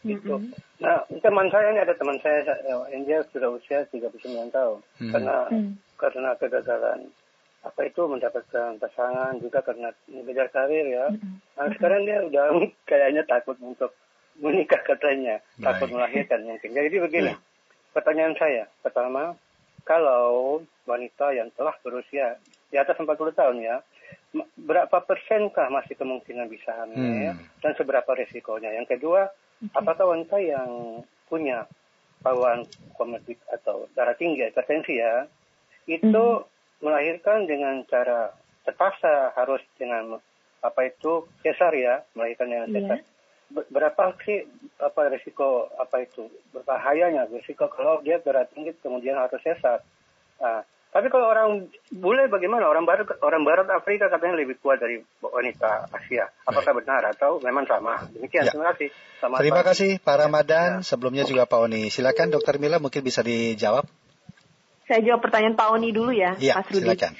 Gitu. 0.02 0.34
Mm 0.34 0.50
-hmm. 0.50 0.82
Nah, 0.82 0.98
teman 1.22 1.46
saya 1.46 1.70
ini 1.70 1.78
ada 1.78 1.94
teman 1.94 2.18
saya, 2.18 2.42
yang 2.90 3.06
dia 3.06 3.22
sudah 3.30 3.54
usia 3.54 3.86
39 3.86 4.50
tahun. 4.50 4.82
Mm 4.82 4.98
-hmm. 4.98 5.12
Karena 5.14 5.36
mm. 5.46 5.70
karena 5.94 6.30
kegagalan 6.42 7.00
apa 7.62 7.80
itu 7.86 8.02
mendapatkan 8.10 8.74
pasangan 8.82 9.38
juga 9.38 9.62
karena 9.62 9.94
mengejar 10.10 10.50
karir 10.50 10.82
ya. 10.90 11.06
Nah 11.54 11.70
sekarang 11.78 12.02
dia 12.02 12.18
udah 12.26 12.46
kayaknya 12.90 13.22
takut 13.22 13.54
untuk 13.62 13.94
menikah 14.40 14.80
katanya, 14.84 15.40
Baik. 15.58 15.64
takut 15.64 15.88
melahirkan 15.92 16.40
mungkin. 16.46 16.70
Jadi 16.72 16.96
begini, 16.98 17.32
pertanyaan 17.92 18.34
saya 18.38 18.64
pertama, 18.80 19.36
kalau 19.82 20.60
wanita 20.88 21.34
yang 21.34 21.50
telah 21.58 21.74
berusia 21.82 22.38
di 22.72 22.76
atas 22.80 22.96
40 22.96 23.12
tahun 23.34 23.56
ya, 23.60 23.76
berapa 24.56 24.96
persenkah 25.04 25.68
masih 25.68 25.94
kemungkinan 25.98 26.48
bisa 26.48 26.72
hamil 26.72 27.36
hmm. 27.36 27.60
dan 27.60 27.72
seberapa 27.76 28.08
resikonya? 28.16 28.72
Yang 28.72 28.96
kedua, 28.96 29.28
apakah 29.76 30.16
wanita 30.16 30.40
yang 30.40 31.02
punya 31.28 31.68
bawaan 32.22 32.64
komorbid 32.96 33.36
atau 33.50 33.90
darah 33.92 34.14
tinggi, 34.14 34.46
hipertensi 34.48 34.96
ya, 34.96 35.26
itu 35.90 36.08
hmm 36.14 36.50
melahirkan 36.82 37.46
dengan 37.46 37.86
cara 37.86 38.34
terpaksa 38.66 39.30
harus 39.38 39.62
dengan 39.78 40.18
apa 40.62 40.80
itu 40.86 41.26
cesar 41.46 41.74
ya 41.74 42.02
melahirkan 42.18 42.50
dengan 42.50 42.68
iya. 42.68 42.74
cesar. 42.74 42.98
Yeah. 42.98 43.10
Berapa 43.52 44.16
sih 44.24 44.48
apa 44.80 45.12
risiko 45.12 45.68
apa 45.76 46.02
itu 46.02 46.26
berbahayanya 46.56 47.28
risiko 47.28 47.68
kalau 47.68 48.00
dia 48.00 48.18
berat 48.18 48.48
tinggi 48.50 48.72
kemudian 48.80 49.14
harus 49.20 49.38
cesar. 49.44 49.84
Nah, 50.40 50.64
tapi 50.92 51.08
kalau 51.08 51.24
orang 51.24 51.72
bule 51.88 52.28
bagaimana? 52.28 52.68
Orang 52.68 52.84
barat 52.84 53.08
orang 53.24 53.48
barat 53.48 53.64
Afrika 53.72 54.12
katanya 54.12 54.36
lebih 54.36 54.60
kuat 54.60 54.76
dari 54.76 55.00
wanita 55.24 55.88
Asia. 55.88 56.28
Apakah 56.44 56.76
Baik. 56.76 56.84
benar 56.84 57.02
atau 57.16 57.40
memang 57.40 57.64
sama? 57.64 58.04
Demikian. 58.12 58.44
Ya. 58.44 58.52
Terima 58.52 58.76
kasih. 58.76 58.88
Selamat 59.16 59.38
Terima 59.40 59.60
pagi. 59.64 59.68
kasih 59.72 59.90
Pak 60.04 60.16
Ramadan. 60.20 60.68
Ya. 60.68 60.84
Sebelumnya 60.84 61.24
juga 61.24 61.48
Pak 61.48 61.58
Oni. 61.64 61.88
Silakan 61.88 62.36
Dokter 62.36 62.60
Mila 62.60 62.76
mungkin 62.76 63.00
bisa 63.00 63.24
dijawab. 63.24 63.88
Saya 64.84 65.00
jawab 65.00 65.24
pertanyaan 65.24 65.56
Pak 65.56 65.68
Oni 65.72 65.88
dulu 65.96 66.12
ya, 66.12 66.36
ya 66.36 66.60
Mas 66.60 66.68
Rudi. 66.68 66.84
Silakan. 66.84 67.12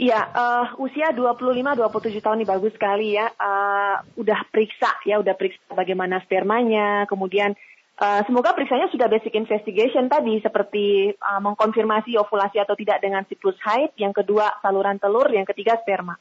Iya, 0.00 0.32
uh, 0.32 0.66
usia 0.80 1.12
25-27 1.12 2.24
tahun 2.24 2.40
ini 2.40 2.48
bagus 2.48 2.72
sekali 2.72 3.20
ya. 3.20 3.28
Uh, 3.36 4.00
udah 4.16 4.48
periksa 4.48 4.96
ya, 5.04 5.20
udah 5.20 5.36
periksa 5.36 5.76
bagaimana 5.76 6.24
spermanya, 6.24 7.04
kemudian 7.04 7.52
uh, 8.00 8.24
semoga 8.24 8.56
periksanya 8.56 8.88
sudah 8.88 9.12
basic 9.12 9.36
investigation 9.36 10.08
tadi 10.08 10.40
seperti 10.40 11.12
uh, 11.12 11.44
mengkonfirmasi 11.44 12.16
ovulasi 12.16 12.56
atau 12.64 12.72
tidak 12.80 13.04
dengan 13.04 13.28
siklus 13.28 13.60
haid, 13.60 13.92
yang 14.00 14.16
kedua 14.16 14.56
saluran 14.64 14.96
telur, 14.96 15.28
yang 15.28 15.44
ketiga 15.44 15.76
sperma. 15.84 16.16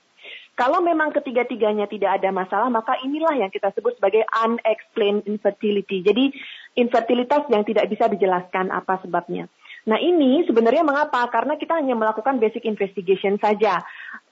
Kalau 0.59 0.83
memang 0.83 1.15
ketiga-tiganya 1.15 1.87
tidak 1.87 2.19
ada 2.19 2.35
masalah, 2.35 2.67
maka 2.67 2.99
inilah 2.99 3.31
yang 3.31 3.47
kita 3.47 3.71
sebut 3.71 3.95
sebagai 3.95 4.27
unexplained 4.43 5.23
infertility. 5.23 6.03
Jadi 6.03 6.35
infertilitas 6.75 7.47
yang 7.47 7.63
tidak 7.63 7.87
bisa 7.87 8.11
dijelaskan 8.11 8.75
apa 8.75 8.99
sebabnya. 8.99 9.47
Nah 9.87 10.01
ini 10.01 10.43
sebenarnya 10.43 10.83
mengapa? 10.83 11.23
Karena 11.31 11.55
kita 11.55 11.79
hanya 11.79 11.95
melakukan 11.95 12.41
basic 12.41 12.65
investigation 12.67 13.39
saja. 13.39 13.85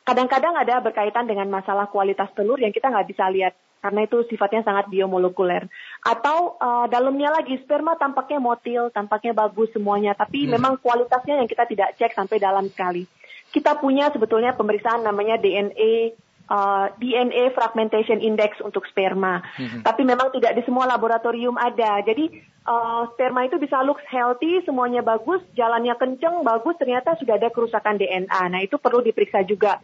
Kadang-kadang 0.04 0.56
ada 0.56 0.80
berkaitan 0.80 1.27
dengan 1.27 1.51
masalah 1.51 1.88
kualitas 1.92 2.32
telur 2.36 2.60
yang 2.60 2.72
kita 2.72 2.88
nggak 2.88 3.08
bisa 3.12 3.27
lihat 3.27 3.54
karena 3.77 4.04
itu 4.04 4.25
sifatnya 4.27 4.66
sangat 4.66 4.89
biomolekuler. 4.89 5.70
Atau 6.01 6.58
uh, 6.58 6.86
dalamnya 6.89 7.32
lagi 7.32 7.62
sperma 7.62 7.96
tampaknya 7.96 8.39
motil, 8.42 8.89
tampaknya 8.89 9.38
bagus 9.38 9.70
semuanya, 9.72 10.18
tapi 10.18 10.44
hmm. 10.44 10.58
memang 10.58 10.74
kualitasnya 10.82 11.39
yang 11.39 11.48
kita 11.48 11.63
tidak 11.70 11.94
cek 11.96 12.12
sampai 12.18 12.38
dalam 12.42 12.68
sekali. 12.68 13.06
Kita 13.48 13.80
punya 13.80 14.12
sebetulnya 14.12 14.58
pemeriksaan 14.58 15.08
namanya 15.08 15.39
DNA 15.39 16.26
uh, 16.50 16.92
DNA 17.00 17.54
fragmentation 17.54 18.24
index 18.24 18.58
untuk 18.63 18.88
sperma. 18.89 19.44
Mm-hmm. 19.56 19.82
Tapi 19.84 20.01
memang 20.04 20.32
tidak 20.34 20.56
di 20.58 20.62
semua 20.63 20.88
laboratorium 20.88 21.56
ada. 21.60 22.01
Jadi 22.04 22.32
uh, 22.68 23.08
sperma 23.16 23.46
itu 23.46 23.60
bisa 23.60 23.84
looks 23.84 24.04
healthy, 24.08 24.63
semuanya 24.63 25.04
bagus, 25.04 25.44
jalannya 25.54 25.94
kenceng, 26.00 26.42
bagus, 26.44 26.75
ternyata 26.80 27.16
sudah 27.20 27.38
ada 27.39 27.51
kerusakan 27.51 28.00
DNA. 28.00 28.42
Nah 28.51 28.60
itu 28.63 28.80
perlu 28.80 29.04
diperiksa 29.04 29.44
juga. 29.44 29.80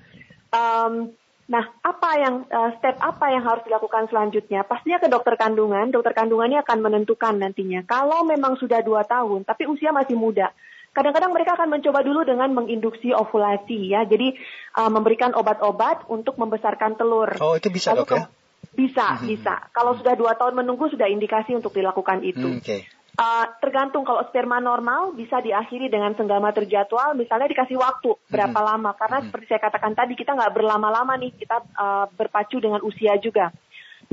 Um, 0.54 1.12
nah 1.44 1.68
apa 1.84 2.10
yang 2.24 2.48
uh, 2.48 2.72
step 2.80 2.96
apa 3.04 3.36
yang 3.36 3.44
harus 3.44 3.64
dilakukan 3.68 4.08
selanjutnya? 4.08 4.64
Pastinya 4.64 5.04
ke 5.04 5.12
dokter 5.12 5.36
kandungan. 5.36 5.92
Dokter 5.92 6.16
kandungannya 6.16 6.64
akan 6.64 6.80
menentukan 6.80 7.36
nantinya. 7.36 7.84
Kalau 7.84 8.24
memang 8.24 8.56
sudah 8.56 8.80
dua 8.80 9.04
tahun, 9.04 9.44
tapi 9.44 9.68
usia 9.68 9.92
masih 9.92 10.16
muda 10.16 10.50
Kadang-kadang 10.94 11.34
mereka 11.34 11.58
akan 11.58 11.74
mencoba 11.74 12.06
dulu 12.06 12.22
dengan 12.22 12.54
menginduksi 12.54 13.18
ovulasi 13.18 13.90
ya. 13.90 14.06
Jadi 14.06 14.38
uh, 14.78 14.94
memberikan 14.94 15.34
obat-obat 15.34 16.06
untuk 16.06 16.38
membesarkan 16.38 16.94
telur. 16.94 17.34
Oh 17.42 17.58
itu 17.58 17.74
bisa 17.74 17.98
Lalu, 17.98 18.06
dok 18.06 18.12
ya? 18.14 18.26
Bisa, 18.74 19.18
hmm. 19.18 19.26
bisa. 19.26 19.54
Kalau 19.74 19.98
sudah 19.98 20.14
dua 20.14 20.38
tahun 20.38 20.54
menunggu 20.54 20.94
sudah 20.94 21.10
indikasi 21.10 21.58
untuk 21.58 21.74
dilakukan 21.74 22.22
itu. 22.22 22.46
Hmm, 22.46 22.62
okay. 22.62 22.86
Uh, 23.14 23.46
tergantung 23.62 24.02
kalau 24.02 24.26
sperma 24.26 24.58
normal 24.58 25.14
bisa 25.14 25.38
diakhiri 25.38 25.86
dengan 25.86 26.18
senggama 26.18 26.50
terjadwal, 26.50 27.14
misalnya 27.14 27.46
dikasih 27.46 27.78
waktu 27.78 28.14
berapa 28.30 28.58
hmm. 28.58 28.70
lama. 28.74 28.92
Karena 28.98 29.18
hmm. 29.22 29.26
seperti 29.30 29.46
saya 29.50 29.62
katakan 29.66 29.94
tadi 29.98 30.14
kita 30.14 30.34
nggak 30.34 30.54
berlama-lama 30.54 31.14
nih, 31.22 31.34
kita 31.38 31.58
uh, 31.74 32.06
berpacu 32.14 32.62
dengan 32.62 32.82
usia 32.86 33.18
juga. 33.18 33.50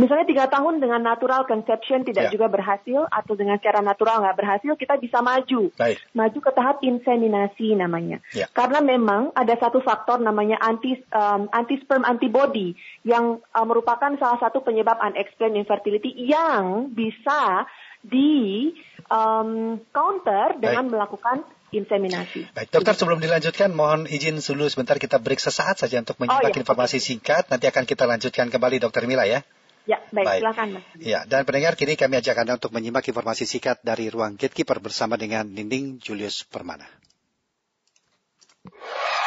Misalnya 0.00 0.24
tiga 0.24 0.48
tahun 0.48 0.80
dengan 0.80 1.04
natural 1.04 1.44
conception 1.44 2.08
tidak 2.08 2.32
ya. 2.32 2.40
juga 2.40 2.48
berhasil 2.48 3.04
atau 3.12 3.36
dengan 3.36 3.60
cara 3.60 3.84
natural 3.84 4.24
nggak 4.24 4.38
berhasil, 4.40 4.72
kita 4.80 4.96
bisa 4.96 5.20
maju, 5.20 5.68
Baik. 5.76 6.00
maju 6.16 6.38
ke 6.40 6.50
tahap 6.56 6.76
inseminasi 6.80 7.76
namanya. 7.76 8.24
Ya. 8.32 8.48
Karena 8.48 8.80
memang 8.80 9.36
ada 9.36 9.52
satu 9.60 9.84
faktor 9.84 10.24
namanya 10.24 10.56
anti 10.56 10.96
um, 11.12 11.52
anti 11.52 11.76
sperm 11.84 12.08
antibody 12.08 12.72
yang 13.04 13.44
uh, 13.52 13.66
merupakan 13.68 14.16
salah 14.16 14.40
satu 14.40 14.64
penyebab 14.64 14.96
unexplained 15.04 15.60
infertility 15.60 16.16
yang 16.16 16.88
bisa 16.88 17.68
di 18.00 18.72
um, 19.12 19.76
counter 19.92 20.56
dengan 20.56 20.88
Baik. 20.88 20.92
melakukan 20.96 21.36
inseminasi. 21.76 22.50
Baik, 22.56 22.72
dokter 22.72 22.96
sebelum 22.96 23.20
dilanjutkan 23.20 23.70
mohon 23.70 24.08
izin 24.08 24.40
dulu 24.40 24.64
sebentar 24.66 24.96
kita 24.96 25.20
break 25.20 25.38
sesaat 25.38 25.76
saja 25.76 26.00
untuk 26.00 26.16
menyimak 26.18 26.50
oh, 26.50 26.56
iya. 26.56 26.60
informasi 26.64 26.98
singkat. 26.98 27.52
Nanti 27.52 27.68
akan 27.68 27.84
kita 27.84 28.08
lanjutkan 28.08 28.48
kembali 28.48 28.80
dokter 28.80 29.04
Mila 29.04 29.28
ya. 29.28 29.44
Ya, 29.88 29.96
baik, 30.12 30.26
baik. 30.28 30.40
silakan 30.44 30.68
Mas. 30.76 30.84
Ya, 31.00 31.24
dan 31.24 31.48
pendengar 31.48 31.72
kini 31.74 31.96
kami 31.96 32.20
ajak 32.20 32.36
Anda 32.36 32.60
untuk 32.60 32.72
menyimak 32.76 33.04
informasi 33.08 33.48
singkat 33.48 33.80
dari 33.80 34.12
ruang 34.12 34.36
Gatekeeper 34.36 34.76
bersama 34.78 35.16
dengan 35.16 35.48
Ninding 35.48 36.00
Julius 36.00 36.44
Permana. 36.44 36.84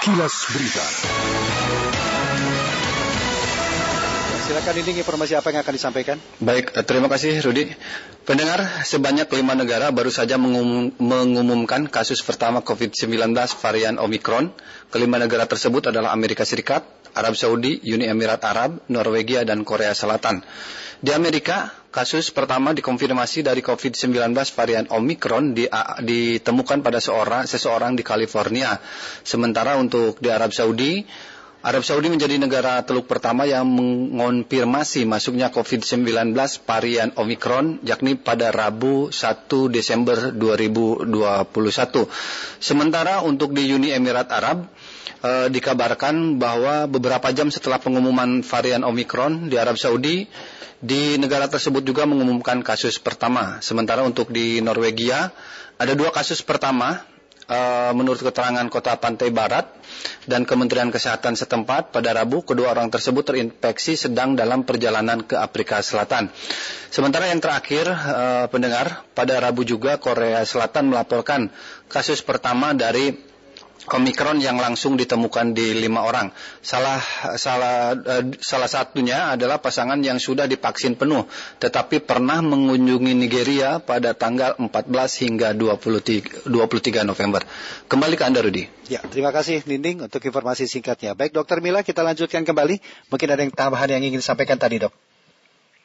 Kilas 0.06 0.36
Berita. 0.54 0.86
Silakan 4.44 4.76
ini 4.84 5.00
informasi 5.00 5.40
apa 5.40 5.56
yang 5.56 5.64
akan 5.64 5.74
disampaikan? 5.74 6.18
Baik, 6.44 6.76
terima 6.84 7.08
kasih 7.08 7.40
Rudi. 7.40 7.72
Pendengar, 8.28 8.60
sebanyak 8.84 9.32
lima 9.32 9.56
negara 9.56 9.88
baru 9.90 10.12
saja 10.12 10.36
mengumum, 10.36 10.92
mengumumkan 11.00 11.88
kasus 11.88 12.20
pertama 12.20 12.60
COVID-19 12.60 13.32
varian 13.34 13.96
Omicron. 13.98 14.52
Kelima 14.92 15.16
negara 15.16 15.48
tersebut 15.48 15.90
adalah 15.90 16.12
Amerika 16.12 16.44
Serikat, 16.44 16.84
Arab 17.14 17.38
Saudi, 17.38 17.80
Uni 17.90 18.10
Emirat 18.10 18.42
Arab, 18.46 18.82
Norwegia, 18.90 19.46
dan 19.46 19.62
Korea 19.62 19.94
Selatan. 19.94 20.42
Di 21.04 21.12
Amerika, 21.12 21.68
kasus 21.92 22.32
pertama 22.32 22.72
dikonfirmasi 22.72 23.44
dari 23.44 23.60
COVID-19 23.60 24.34
varian 24.56 24.86
Omicron 24.88 25.52
di, 25.52 25.68
ditemukan 26.00 26.80
pada 26.80 27.04
seorang 27.04 27.44
seseorang 27.44 27.94
di 27.94 28.08
California. 28.08 28.80
Sementara 29.22 29.76
untuk 29.76 30.18
di 30.24 30.32
Arab 30.32 30.56
Saudi, 30.56 31.04
Arab 31.64 31.88
Saudi 31.88 32.12
menjadi 32.12 32.36
negara 32.36 32.84
teluk 32.84 33.08
pertama 33.08 33.48
yang 33.48 33.64
mengonfirmasi 33.64 35.08
masuknya 35.08 35.48
COVID-19 35.48 36.36
varian 36.68 37.16
Omicron 37.16 37.80
yakni 37.88 38.20
pada 38.20 38.52
Rabu 38.52 39.08
1 39.16 39.48
Desember 39.72 40.36
2021. 40.36 41.08
Sementara 42.60 43.24
untuk 43.24 43.56
di 43.56 43.72
Uni 43.72 43.96
Emirat 43.96 44.28
Arab, 44.36 44.68
eh, 45.24 45.48
dikabarkan 45.50 46.38
bahwa 46.38 46.86
beberapa 46.92 47.32
jam 47.32 47.48
setelah 47.48 47.80
pengumuman 47.80 48.44
varian 48.44 48.84
Omicron 48.84 49.48
di 49.48 49.56
Arab 49.56 49.80
Saudi, 49.80 50.28
di 50.84 51.16
negara 51.16 51.48
tersebut 51.48 51.80
juga 51.88 52.04
mengumumkan 52.04 52.60
kasus 52.60 53.00
pertama. 53.00 53.64
Sementara 53.64 54.04
untuk 54.04 54.36
di 54.36 54.60
Norwegia 54.60 55.32
ada 55.80 55.96
dua 55.96 56.12
kasus 56.12 56.44
pertama 56.44 57.08
uh, 57.48 57.92
menurut 57.96 58.20
keterangan 58.20 58.68
Kota 58.68 59.00
Pantai 59.00 59.32
Barat 59.32 59.68
dan 60.28 60.44
Kementerian 60.44 60.92
Kesehatan 60.92 61.40
setempat 61.40 61.96
pada 61.96 62.12
Rabu 62.12 62.44
kedua 62.44 62.76
orang 62.76 62.92
tersebut 62.92 63.24
terinfeksi 63.24 63.96
sedang 63.96 64.36
dalam 64.36 64.68
perjalanan 64.68 65.24
ke 65.24 65.40
Afrika 65.40 65.80
Selatan. 65.80 66.28
Sementara 66.92 67.32
yang 67.32 67.40
terakhir 67.40 67.88
uh, 67.88 68.46
pendengar 68.52 69.08
pada 69.16 69.40
Rabu 69.40 69.64
juga 69.64 69.98
Korea 70.00 70.44
Selatan 70.44 70.92
melaporkan 70.92 71.48
kasus 71.88 72.20
pertama 72.20 72.76
dari 72.76 73.33
Omikron 73.84 74.40
yang 74.40 74.56
langsung 74.56 74.96
ditemukan 74.96 75.52
di 75.52 75.76
lima 75.76 76.08
orang. 76.08 76.32
Salah 76.64 77.04
salah 77.36 77.92
uh, 77.92 78.24
salah 78.40 78.70
satunya 78.72 79.36
adalah 79.36 79.60
pasangan 79.60 80.00
yang 80.00 80.24
sudah 80.24 80.48
divaksin 80.48 80.96
penuh, 80.96 81.28
tetapi 81.60 82.00
pernah 82.00 82.40
mengunjungi 82.40 83.12
Nigeria 83.12 83.84
pada 83.84 84.16
tanggal 84.16 84.56
14 84.56 84.72
hingga 85.28 85.52
23, 85.52 86.48
23 86.48 87.04
November. 87.04 87.44
Kembali 87.92 88.16
ke 88.16 88.24
Anda, 88.24 88.40
Rudi. 88.40 88.64
Ya, 88.88 89.04
terima 89.04 89.36
kasih 89.36 89.64
Ninding 89.68 90.08
untuk 90.08 90.24
informasi 90.24 90.68
singkatnya. 90.68 91.16
Baik, 91.16 91.36
Dokter 91.36 91.60
Mila, 91.60 91.84
kita 91.84 92.04
lanjutkan 92.04 92.48
kembali. 92.48 92.80
Mungkin 93.12 93.28
ada 93.32 93.42
yang 93.44 93.52
tambahan 93.52 94.00
yang 94.00 94.04
ingin 94.04 94.24
disampaikan 94.24 94.56
tadi, 94.56 94.80
dok. 94.80 94.96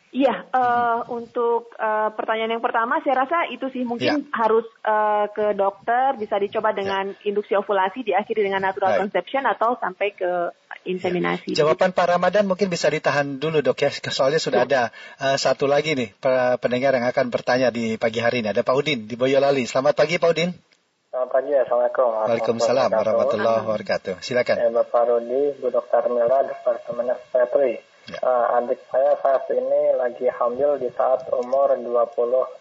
Iya, 0.08 0.48
uh, 0.56 1.04
untuk 1.12 1.76
uh, 1.76 2.08
pertanyaan 2.16 2.56
yang 2.56 2.64
pertama, 2.64 2.96
saya 3.04 3.28
rasa 3.28 3.44
itu 3.52 3.68
sih 3.68 3.84
mungkin 3.84 4.24
ya. 4.24 4.40
harus 4.40 4.64
uh, 4.80 5.28
ke 5.28 5.52
dokter, 5.52 6.16
bisa 6.16 6.40
dicoba 6.40 6.72
dengan 6.72 7.12
ya. 7.12 7.28
induksi 7.28 7.52
ovulasi, 7.52 8.08
diakhiri 8.08 8.40
dengan 8.48 8.64
natural 8.64 8.96
Baik. 8.96 9.00
conception 9.04 9.44
atau 9.44 9.76
sampai 9.76 10.16
ke 10.16 10.48
inseminasi. 10.88 11.52
Ya. 11.52 11.60
Jawaban 11.60 11.92
Pak 11.92 12.08
Ramadan 12.08 12.48
mungkin 12.48 12.72
bisa 12.72 12.88
ditahan 12.88 13.36
dulu 13.36 13.60
dok 13.60 13.84
ya, 13.84 13.92
soalnya 13.92 14.40
sudah 14.40 14.64
ya. 14.64 14.68
ada 14.68 14.82
uh, 15.20 15.36
satu 15.36 15.68
lagi 15.68 15.92
nih 15.92 16.16
pendengar 16.56 16.96
yang 16.96 17.04
akan 17.04 17.28
bertanya 17.28 17.68
di 17.68 18.00
pagi 18.00 18.24
hari 18.24 18.40
ini. 18.40 18.48
Ada 18.48 18.64
Pak 18.64 18.74
Udin 18.80 19.04
di 19.04 19.12
Boyolali. 19.12 19.68
Selamat 19.68 19.92
pagi 19.92 20.16
Pak 20.16 20.30
Udin. 20.32 20.56
Selamat 21.08 21.30
pagi, 21.36 21.52
Assalamualaikum. 21.52 22.08
Waalaikumsalam 22.16 22.90
warahmatullahi 22.96 23.60
wabarakatuh. 23.64 24.24
Silakan. 24.24 24.56
Eh, 24.60 24.72
Bapak 24.72 25.04
Rudi, 25.08 25.56
Bu 25.56 25.68
Dokter 25.68 26.04
Mila, 26.08 26.44
Departemen 26.44 27.12
Psikiatri. 27.12 27.97
Ya. 28.08 28.18
Uh, 28.24 28.56
adik 28.56 28.80
saya 28.88 29.20
saat 29.20 29.44
ini 29.52 29.92
lagi 29.96 30.26
hamil 30.32 30.80
di 30.80 30.88
saat 30.96 31.28
umur 31.28 31.76
20 31.76 31.84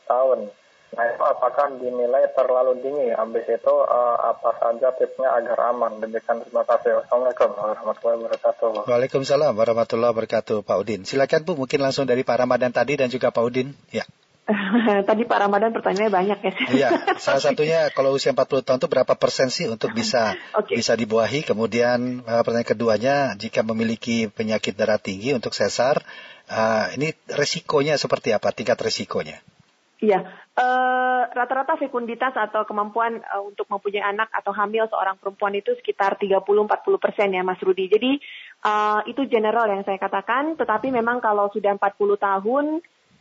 tahun. 0.08 0.40
Nah 0.88 1.04
itu 1.04 1.24
apakah 1.24 1.76
dinilai 1.80 2.32
terlalu 2.32 2.80
dini? 2.80 3.12
Habis 3.12 3.44
itu 3.48 3.74
uh, 3.76 4.18
apa 4.24 4.56
saja 4.60 4.92
tipsnya 4.96 5.28
agar 5.36 5.76
aman? 5.76 6.00
Demikian 6.00 6.44
terima 6.44 6.64
kasih. 6.64 7.04
Assalamualaikum 7.04 7.52
warahmatullahi 7.56 8.18
wabarakatuh. 8.24 8.88
Waalaikumsalam 8.88 9.52
warahmatullahi 9.56 10.12
wabarakatuh 10.16 10.64
Pak 10.64 10.78
Udin. 10.80 11.04
Silakan 11.04 11.44
Bu 11.44 11.60
mungkin 11.60 11.84
langsung 11.84 12.08
dari 12.08 12.24
Pak 12.24 12.40
Ramadan 12.40 12.72
tadi 12.72 12.96
dan 12.96 13.12
juga 13.12 13.36
Pak 13.36 13.44
Udin. 13.44 13.76
Ya. 13.92 14.08
Tadi 15.10 15.28
Pak 15.28 15.40
Ramadan 15.44 15.76
pertanyaannya 15.76 16.12
banyak 16.12 16.40
ya. 16.40 16.54
Iya, 16.72 16.90
salah 17.24 17.44
satunya 17.44 17.92
kalau 17.92 18.16
usia 18.16 18.32
40 18.32 18.64
tahun 18.64 18.80
itu 18.80 18.88
berapa 18.88 19.14
persen 19.20 19.52
sih 19.52 19.68
untuk 19.68 19.92
bisa 19.92 20.40
okay. 20.56 20.80
bisa 20.80 20.96
dibuahi? 20.96 21.44
Kemudian 21.44 22.24
uh, 22.24 22.42
pertanyaan 22.48 22.72
keduanya, 22.72 23.16
jika 23.36 23.60
memiliki 23.68 24.32
penyakit 24.32 24.80
darah 24.80 25.00
tinggi 25.00 25.36
untuk 25.36 25.52
sesar, 25.52 26.00
uh, 26.48 26.88
ini 26.96 27.12
resikonya 27.28 28.00
seperti 28.00 28.32
apa? 28.32 28.56
Tingkat 28.56 28.80
resikonya? 28.80 29.44
Iya, 29.98 30.22
uh, 30.54 31.22
rata-rata 31.34 31.74
fekunditas 31.82 32.38
atau 32.38 32.64
kemampuan 32.70 33.18
uh, 33.18 33.42
untuk 33.42 33.66
mempunyai 33.66 34.06
anak 34.06 34.30
atau 34.30 34.54
hamil 34.54 34.86
seorang 34.88 35.18
perempuan 35.18 35.58
itu 35.58 35.74
sekitar 35.74 36.22
30-40 36.22 37.04
persen 37.04 37.34
ya 37.34 37.42
Mas 37.42 37.58
Rudi. 37.60 37.90
Jadi 37.90 38.22
uh, 38.62 39.02
itu 39.10 39.26
general 39.26 39.66
yang 39.68 39.82
saya 39.84 39.98
katakan, 39.98 40.56
tetapi 40.56 40.94
memang 40.94 41.18
kalau 41.20 41.50
sudah 41.50 41.74
40 41.76 41.98
tahun 42.16 42.66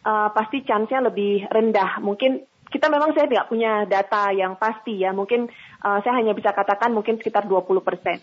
uh, 0.07 0.29
pasti 0.31 0.62
chance-nya 0.62 1.03
lebih 1.03 1.51
rendah. 1.51 1.99
Mungkin 1.99 2.47
kita 2.66 2.90
memang 2.90 3.14
saya 3.14 3.31
tidak 3.31 3.47
punya 3.51 3.87
data 3.87 4.31
yang 4.35 4.59
pasti 4.59 5.03
ya. 5.03 5.14
Mungkin 5.14 5.51
uh, 5.83 5.99
saya 6.03 6.23
hanya 6.23 6.35
bisa 6.35 6.51
katakan 6.55 6.95
mungkin 6.95 7.19
sekitar 7.19 7.47
20 7.47 7.66
persen. 7.83 8.19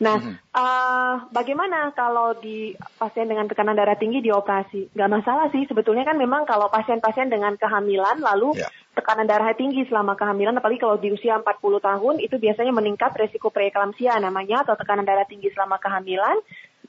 Nah, 0.00 0.16
mm 0.16 0.24
-hmm. 0.24 0.34
uh, 0.54 1.14
bagaimana 1.34 1.90
kalau 1.92 2.36
di 2.38 2.72
pasien 3.00 3.26
dengan 3.26 3.48
tekanan 3.50 3.76
darah 3.76 3.98
tinggi 3.98 4.22
dioperasi? 4.22 4.94
Gak 4.94 5.10
masalah 5.10 5.50
sih. 5.50 5.66
Sebetulnya 5.66 6.06
kan 6.06 6.16
memang 6.16 6.46
kalau 6.46 6.70
pasien-pasien 6.70 7.32
dengan 7.32 7.56
kehamilan 7.58 8.22
lalu 8.22 8.56
yeah. 8.60 8.70
tekanan 8.94 9.26
darah 9.26 9.52
tinggi 9.56 9.84
selama 9.88 10.14
kehamilan, 10.14 10.56
apalagi 10.56 10.80
kalau 10.80 10.96
di 11.00 11.10
usia 11.10 11.36
40 11.36 11.44
tahun 11.60 12.14
itu 12.20 12.36
biasanya 12.36 12.72
meningkat 12.72 13.12
resiko 13.16 13.48
preeklamsia 13.50 14.16
namanya 14.20 14.62
atau 14.64 14.76
tekanan 14.76 15.04
darah 15.04 15.26
tinggi 15.26 15.50
selama 15.52 15.80
kehamilan 15.80 16.38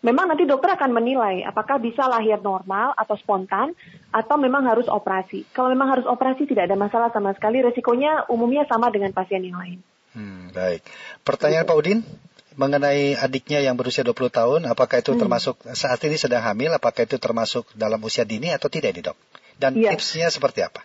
memang 0.01 0.33
nanti 0.33 0.49
dokter 0.49 0.73
akan 0.73 0.91
menilai 0.91 1.45
apakah 1.45 1.77
bisa 1.77 2.09
lahir 2.09 2.41
normal 2.41 2.93
atau 2.97 3.15
spontan 3.17 3.77
atau 4.09 4.35
memang 4.37 4.65
harus 4.65 4.89
operasi. 4.89 5.45
Kalau 5.53 5.69
memang 5.69 5.93
harus 5.93 6.05
operasi 6.09 6.49
tidak 6.49 6.69
ada 6.69 6.77
masalah 6.77 7.09
sama 7.13 7.31
sekali, 7.37 7.61
resikonya 7.61 8.25
umumnya 8.27 8.65
sama 8.65 8.89
dengan 8.89 9.13
pasien 9.13 9.45
yang 9.45 9.61
lain. 9.61 9.79
Hmm, 10.11 10.51
baik. 10.51 10.83
Pertanyaan 11.23 11.63
Pak 11.63 11.77
Udin 11.77 12.03
mengenai 12.59 13.15
adiknya 13.15 13.63
yang 13.63 13.79
berusia 13.79 14.03
20 14.03 14.27
tahun, 14.27 14.61
apakah 14.67 14.99
itu 14.99 15.15
hmm. 15.15 15.21
termasuk 15.23 15.55
saat 15.71 16.01
ini 16.03 16.19
sedang 16.19 16.43
hamil, 16.43 16.75
apakah 16.75 17.07
itu 17.07 17.15
termasuk 17.15 17.63
dalam 17.77 18.01
usia 18.03 18.27
dini 18.27 18.51
atau 18.51 18.67
tidak 18.67 18.91
ini 18.91 19.01
dok? 19.07 19.17
Dan 19.55 19.79
ya. 19.79 19.95
tipsnya 19.95 20.27
seperti 20.27 20.65
apa? 20.65 20.83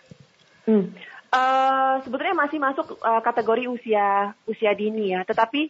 Hmm. 0.63 0.95
Uh, 1.27 1.99
sebetulnya 2.07 2.39
masih 2.39 2.55
masuk 2.55 3.03
uh, 3.03 3.19
kategori 3.19 3.67
usia 3.67 4.31
usia 4.47 4.71
dini 4.71 5.11
ya, 5.11 5.27
tetapi 5.27 5.67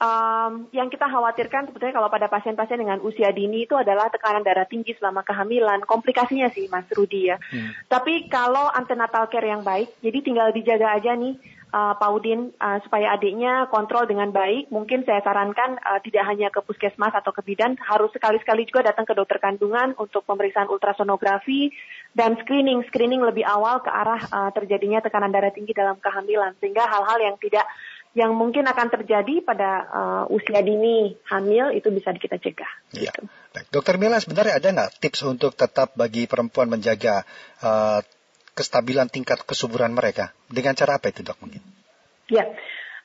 um, 0.00 0.66
yang 0.72 0.88
kita 0.88 1.06
khawatirkan 1.06 1.68
sebetulnya 1.70 1.94
kalau 1.94 2.10
pada 2.10 2.26
pasien-pasien 2.26 2.80
dengan 2.80 2.98
usia 3.04 3.30
dini 3.30 3.68
itu 3.68 3.76
adalah 3.76 4.08
tekanan 4.08 4.42
darah 4.42 4.66
tinggi 4.66 4.96
selama 4.96 5.22
kehamilan, 5.22 5.84
komplikasinya 5.84 6.48
sih 6.50 6.66
Mas 6.72 6.88
Rudi 6.90 7.28
ya. 7.30 7.36
Hmm. 7.38 7.70
Tapi 7.86 8.26
kalau 8.32 8.72
antenatal 8.72 9.28
care 9.28 9.46
yang 9.46 9.62
baik, 9.62 9.92
jadi 10.00 10.18
tinggal 10.24 10.48
dijaga 10.50 10.96
aja 10.96 11.12
nih 11.14 11.36
uh, 11.70 11.94
Pak 11.96 12.10
Udin 12.10 12.50
uh, 12.58 12.78
supaya 12.82 13.14
adiknya 13.14 13.68
kontrol 13.70 14.08
dengan 14.08 14.32
baik. 14.34 14.72
Mungkin 14.72 15.06
saya 15.06 15.22
sarankan 15.22 15.78
uh, 15.78 16.00
tidak 16.02 16.24
hanya 16.26 16.48
ke 16.50 16.60
puskesmas 16.64 17.14
atau 17.14 17.30
ke 17.30 17.44
bidan, 17.44 17.78
harus 17.84 18.10
sekali-sekali 18.16 18.66
juga 18.66 18.90
datang 18.90 19.06
ke 19.06 19.14
dokter 19.14 19.38
kandungan 19.38 19.94
untuk 20.00 20.26
pemeriksaan 20.26 20.72
ultrasonografi 20.72 21.70
dan 22.16 22.34
screening 22.42 22.82
screening 22.90 23.22
lebih 23.22 23.46
awal 23.46 23.78
ke 23.84 23.90
arah 23.90 24.22
uh, 24.32 24.50
terjadinya 24.50 24.98
tekanan 24.98 25.30
darah 25.30 25.54
tinggi 25.54 25.70
dalam 25.70 26.00
kehamilan 26.02 26.58
sehingga 26.58 26.82
hal-hal 26.88 27.18
yang 27.22 27.36
tidak 27.38 27.66
yang 28.10 28.34
mungkin 28.34 28.66
akan 28.66 28.90
terjadi 28.90 29.38
pada 29.46 29.70
uh, 29.86 30.24
usia 30.34 30.58
dini 30.66 31.14
hamil 31.30 31.70
itu 31.70 31.94
bisa 31.94 32.10
kita 32.10 32.42
cegah. 32.42 32.72
Iya. 32.90 33.14
Gitu. 33.14 33.22
Dokter 33.70 33.98
Mila 34.02 34.18
sebenarnya 34.18 34.58
ada 34.58 34.68
nggak 34.70 34.90
tips 34.98 35.22
untuk 35.26 35.54
tetap 35.54 35.94
bagi 35.94 36.26
perempuan 36.26 36.66
menjaga 36.66 37.22
uh, 37.62 38.02
kestabilan 38.58 39.06
tingkat 39.06 39.46
kesuburan 39.46 39.94
mereka 39.94 40.34
dengan 40.50 40.74
cara 40.74 40.98
apa 40.98 41.14
itu 41.14 41.22
dok 41.22 41.38
mungkin? 41.38 41.62
Ya. 42.26 42.50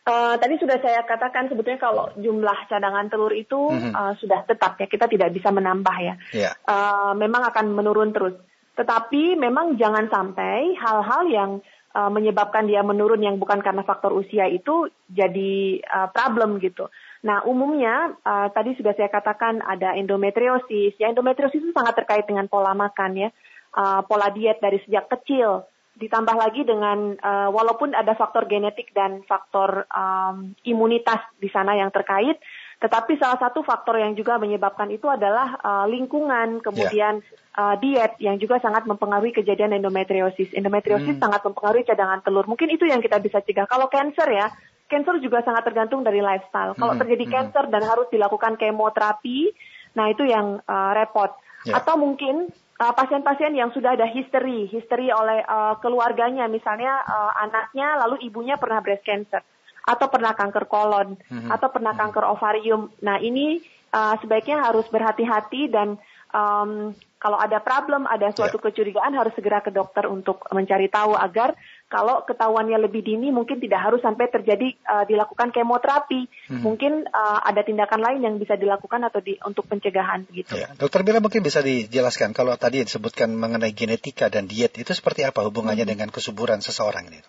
Uh, 0.06 0.38
tadi 0.38 0.62
sudah 0.62 0.78
saya 0.86 1.02
katakan 1.02 1.50
sebetulnya 1.50 1.82
kalau 1.82 2.14
jumlah 2.14 2.70
cadangan 2.70 3.10
telur 3.10 3.34
itu 3.34 3.58
mm 3.58 3.90
-hmm. 3.90 3.94
uh, 3.94 4.14
sudah 4.22 4.46
tetap 4.46 4.78
ya 4.78 4.86
kita 4.86 5.10
tidak 5.10 5.34
bisa 5.34 5.50
menambah 5.50 5.98
ya. 6.02 6.16
Yeah. 6.30 6.54
Uh, 6.66 7.18
memang 7.18 7.46
akan 7.46 7.74
menurun 7.74 8.14
terus. 8.14 8.38
Tetapi 8.78 9.40
memang 9.40 9.82
jangan 9.82 10.06
sampai 10.12 10.78
hal-hal 10.78 11.24
yang 11.32 11.52
uh, 11.96 12.12
menyebabkan 12.12 12.68
dia 12.68 12.84
menurun 12.84 13.24
yang 13.24 13.40
bukan 13.40 13.64
karena 13.64 13.88
faktor 13.88 14.12
usia 14.12 14.52
itu 14.52 14.92
jadi 15.08 15.80
uh, 15.88 16.08
problem 16.12 16.60
gitu. 16.60 16.92
Nah, 17.24 17.42
umumnya 17.48 18.14
uh, 18.22 18.52
tadi 18.52 18.76
sudah 18.76 18.94
saya 18.94 19.08
katakan 19.08 19.64
ada 19.64 19.96
endometriosis. 19.96 21.00
Ya, 21.00 21.10
endometriosis 21.10 21.64
itu 21.64 21.72
sangat 21.74 21.96
terkait 21.98 22.28
dengan 22.28 22.46
pola 22.52 22.76
makan 22.76 23.18
ya, 23.18 23.30
uh, 23.74 24.04
pola 24.04 24.30
diet 24.30 24.60
dari 24.60 24.78
sejak 24.84 25.08
kecil. 25.10 25.66
Ditambah 25.96 26.36
lagi 26.36 26.68
dengan 26.68 27.16
uh, 27.16 27.50
walaupun 27.56 27.96
ada 27.96 28.14
faktor 28.20 28.52
genetik 28.52 28.92
dan 28.92 29.24
faktor 29.24 29.88
um, 29.88 30.52
imunitas 30.68 31.24
di 31.40 31.48
sana 31.48 31.80
yang 31.80 31.88
terkait, 31.88 32.36
tetapi 32.76 33.16
salah 33.16 33.40
satu 33.40 33.64
faktor 33.64 33.96
yang 33.96 34.20
juga 34.20 34.36
menyebabkan 34.36 34.92
itu 34.92 35.08
adalah 35.08 35.56
uh, 35.64 35.86
lingkungan, 35.88 36.60
kemudian 36.60 37.24
yeah. 37.24 37.56
uh, 37.56 37.76
diet 37.80 38.20
yang 38.20 38.36
juga 38.36 38.60
sangat 38.60 38.84
mempengaruhi 38.84 39.32
kejadian 39.32 39.80
endometriosis. 39.80 40.52
Endometriosis 40.52 41.16
hmm. 41.16 41.24
sangat 41.24 41.42
mempengaruhi 41.48 41.88
cadangan 41.88 42.20
telur. 42.20 42.44
Mungkin 42.52 42.68
itu 42.76 42.84
yang 42.84 43.00
kita 43.00 43.24
bisa 43.24 43.40
cegah. 43.40 43.64
Kalau 43.64 43.88
cancer 43.88 44.28
ya, 44.28 44.52
cancer 44.92 45.24
juga 45.24 45.40
sangat 45.48 45.64
tergantung 45.64 46.04
dari 46.04 46.20
lifestyle. 46.20 46.76
Kalau 46.76 46.94
hmm. 46.94 47.02
terjadi 47.08 47.26
hmm. 47.26 47.34
cancer 47.34 47.64
dan 47.72 47.82
harus 47.88 48.08
dilakukan 48.12 48.60
kemoterapi, 48.60 49.56
nah 49.96 50.12
itu 50.12 50.28
yang 50.28 50.60
uh, 50.68 50.92
repot. 50.92 51.32
Yeah. 51.64 51.80
Atau 51.80 51.96
mungkin 51.96 52.52
uh, 52.84 52.92
pasien-pasien 52.92 53.56
yang 53.56 53.72
sudah 53.72 53.96
ada 53.96 54.06
history, 54.06 54.68
history 54.68 55.16
oleh 55.16 55.48
uh, 55.48 55.80
keluarganya, 55.80 56.52
misalnya 56.52 56.92
uh, 57.08 57.32
anaknya 57.40 58.04
lalu 58.04 58.20
ibunya 58.28 58.60
pernah 58.60 58.84
breast 58.84 59.08
cancer 59.08 59.40
atau 59.86 60.10
pernah 60.10 60.34
kanker 60.34 60.66
kolon 60.66 61.16
hmm. 61.30 61.50
atau 61.54 61.70
pernah 61.70 61.94
kanker 61.94 62.26
ovarium. 62.26 62.90
Nah 63.06 63.22
ini 63.22 63.62
uh, 63.94 64.18
sebaiknya 64.20 64.66
harus 64.66 64.90
berhati-hati 64.90 65.70
dan 65.70 66.02
um, 66.34 66.92
kalau 67.16 67.42
ada 67.42 67.58
problem, 67.58 68.06
ada 68.06 68.30
suatu 68.30 68.62
yeah. 68.62 68.66
kecurigaan 68.70 69.18
harus 69.18 69.34
segera 69.34 69.58
ke 69.58 69.74
dokter 69.74 70.06
untuk 70.06 70.46
mencari 70.54 70.94
tahu 70.94 71.18
agar 71.18 71.58
kalau 71.90 72.22
ketahuannya 72.22 72.78
lebih 72.86 73.02
dini 73.02 73.34
mungkin 73.34 73.58
tidak 73.58 73.82
harus 73.82 74.02
sampai 74.06 74.30
terjadi 74.30 74.78
uh, 74.86 75.10
dilakukan 75.10 75.50
kemoterapi. 75.50 76.30
Hmm. 76.54 76.62
Mungkin 76.62 77.10
uh, 77.10 77.40
ada 77.42 77.66
tindakan 77.66 78.02
lain 78.02 78.20
yang 78.22 78.36
bisa 78.38 78.54
dilakukan 78.54 79.10
atau 79.10 79.26
di, 79.26 79.42
untuk 79.42 79.66
pencegahan 79.66 80.22
gitu. 80.30 80.54
Ya. 80.54 80.70
Dokter 80.78 81.02
Bila 81.02 81.18
mungkin 81.18 81.42
bisa 81.42 81.66
dijelaskan 81.66 82.38
kalau 82.38 82.54
tadi 82.62 82.86
disebutkan 82.86 83.34
mengenai 83.34 83.74
genetika 83.74 84.30
dan 84.30 84.46
diet 84.46 84.78
itu 84.78 84.94
seperti 84.94 85.26
apa 85.26 85.42
hubungannya 85.50 85.86
hmm. 85.86 85.94
dengan 85.98 86.10
kesuburan 86.14 86.62
seseorang 86.62 87.10
ini? 87.10 87.22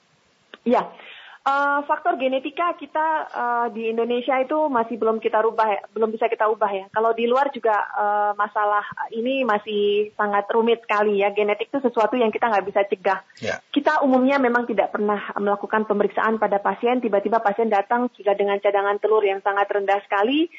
Ya, 0.67 0.93
Uh, 1.47 1.79
faktor 1.87 2.19
genetika 2.19 2.75
kita 2.75 3.31
uh, 3.31 3.67
di 3.71 3.87
Indonesia 3.87 4.35
itu 4.43 4.67
masih 4.67 4.99
belum 4.99 5.23
kita 5.23 5.39
rubah 5.47 5.79
ya, 5.79 5.83
belum 5.95 6.11
bisa 6.11 6.27
kita 6.27 6.51
ubah 6.51 6.67
ya. 6.75 6.85
Kalau 6.91 7.15
di 7.15 7.31
luar 7.31 7.55
juga 7.55 7.87
uh, 7.95 8.35
masalah 8.35 8.83
ini 9.15 9.47
masih 9.47 10.11
sangat 10.19 10.51
rumit 10.51 10.83
sekali 10.83 11.23
ya. 11.23 11.31
Genetik 11.31 11.71
itu 11.71 11.79
sesuatu 11.79 12.19
yang 12.19 12.35
kita 12.35 12.51
nggak 12.51 12.67
bisa 12.67 12.83
cegah. 12.91 13.23
Yeah. 13.39 13.63
Kita 13.71 14.03
umumnya 14.03 14.43
memang 14.43 14.67
tidak 14.67 14.91
pernah 14.91 15.23
melakukan 15.39 15.87
pemeriksaan 15.87 16.43
pada 16.43 16.59
pasien. 16.59 16.99
Tiba-tiba 16.99 17.39
pasien 17.39 17.71
datang 17.71 18.11
jika 18.19 18.35
dengan 18.35 18.59
cadangan 18.59 18.99
telur 18.99 19.23
yang 19.23 19.39
sangat 19.47 19.71
rendah 19.71 20.03
sekali. 20.03 20.51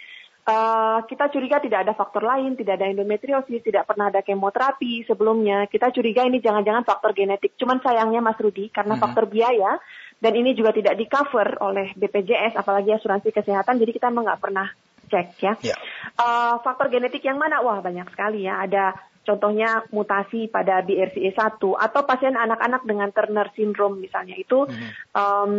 Uh, 0.47 1.03
kita 1.11 1.27
curiga 1.27 1.59
tidak 1.59 1.83
ada 1.83 1.91
faktor 1.91 2.23
lain, 2.23 2.55
tidak 2.55 2.79
ada 2.79 2.87
endometriosis, 2.87 3.59
tidak 3.59 3.83
pernah 3.83 4.07
ada 4.07 4.23
kemoterapi 4.23 5.03
sebelumnya. 5.03 5.67
Kita 5.67 5.91
curiga 5.91 6.23
ini 6.23 6.39
jangan-jangan 6.39 6.87
faktor 6.87 7.11
genetik. 7.11 7.59
Cuman 7.59 7.83
sayangnya 7.83 8.23
Mas 8.23 8.39
Rudi, 8.39 8.71
karena 8.71 8.95
mm 8.95 9.03
-hmm. 9.03 9.03
faktor 9.11 9.27
biaya, 9.27 9.75
dan 10.23 10.33
ini 10.39 10.55
juga 10.55 10.71
tidak 10.71 10.95
di 10.95 11.05
cover 11.05 11.59
oleh 11.59 11.91
BPJS 11.93 12.57
apalagi 12.57 12.89
asuransi 12.95 13.29
kesehatan 13.29 13.77
jadi 13.77 13.91
kita 13.91 14.07
nggak 14.09 14.39
pernah 14.41 14.71
cek 15.11 15.27
ya. 15.39 15.53
Yeah. 15.59 15.75
Ya. 15.75 15.77
Uh, 16.15 16.55
faktor 16.63 16.87
genetik 16.89 17.27
yang 17.27 17.35
mana? 17.35 17.59
Wah 17.59 17.83
banyak 17.83 18.07
sekali 18.11 18.47
ya. 18.47 18.63
Ada 18.63 18.95
contohnya 19.27 19.83
mutasi 19.91 20.47
pada 20.47 20.79
BRCA1 20.79 21.59
atau 21.59 22.01
pasien 22.07 22.39
anak-anak 22.39 22.87
dengan 22.87 23.11
Turner 23.11 23.51
syndrome 23.51 23.99
misalnya 23.99 24.39
itu 24.39 24.63
mm 24.63 24.71
-hmm. 24.71 24.91
um, 25.11 25.51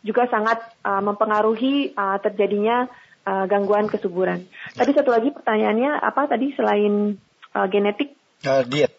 juga 0.00 0.24
sangat 0.32 0.62
uh, 0.86 1.02
mempengaruhi 1.04 1.92
uh, 1.92 2.16
terjadinya 2.24 2.88
uh, 3.30 3.44
gangguan 3.46 3.86
kesuburan. 3.86 4.42
Tadi 4.74 4.90
satu 4.90 5.14
lagi 5.14 5.30
pertanyaannya 5.30 6.02
apa 6.02 6.26
tadi 6.26 6.50
selain 6.58 7.14
uh, 7.54 7.66
genetik? 7.70 8.18
Uh, 8.42 8.66
diet. 8.66 8.90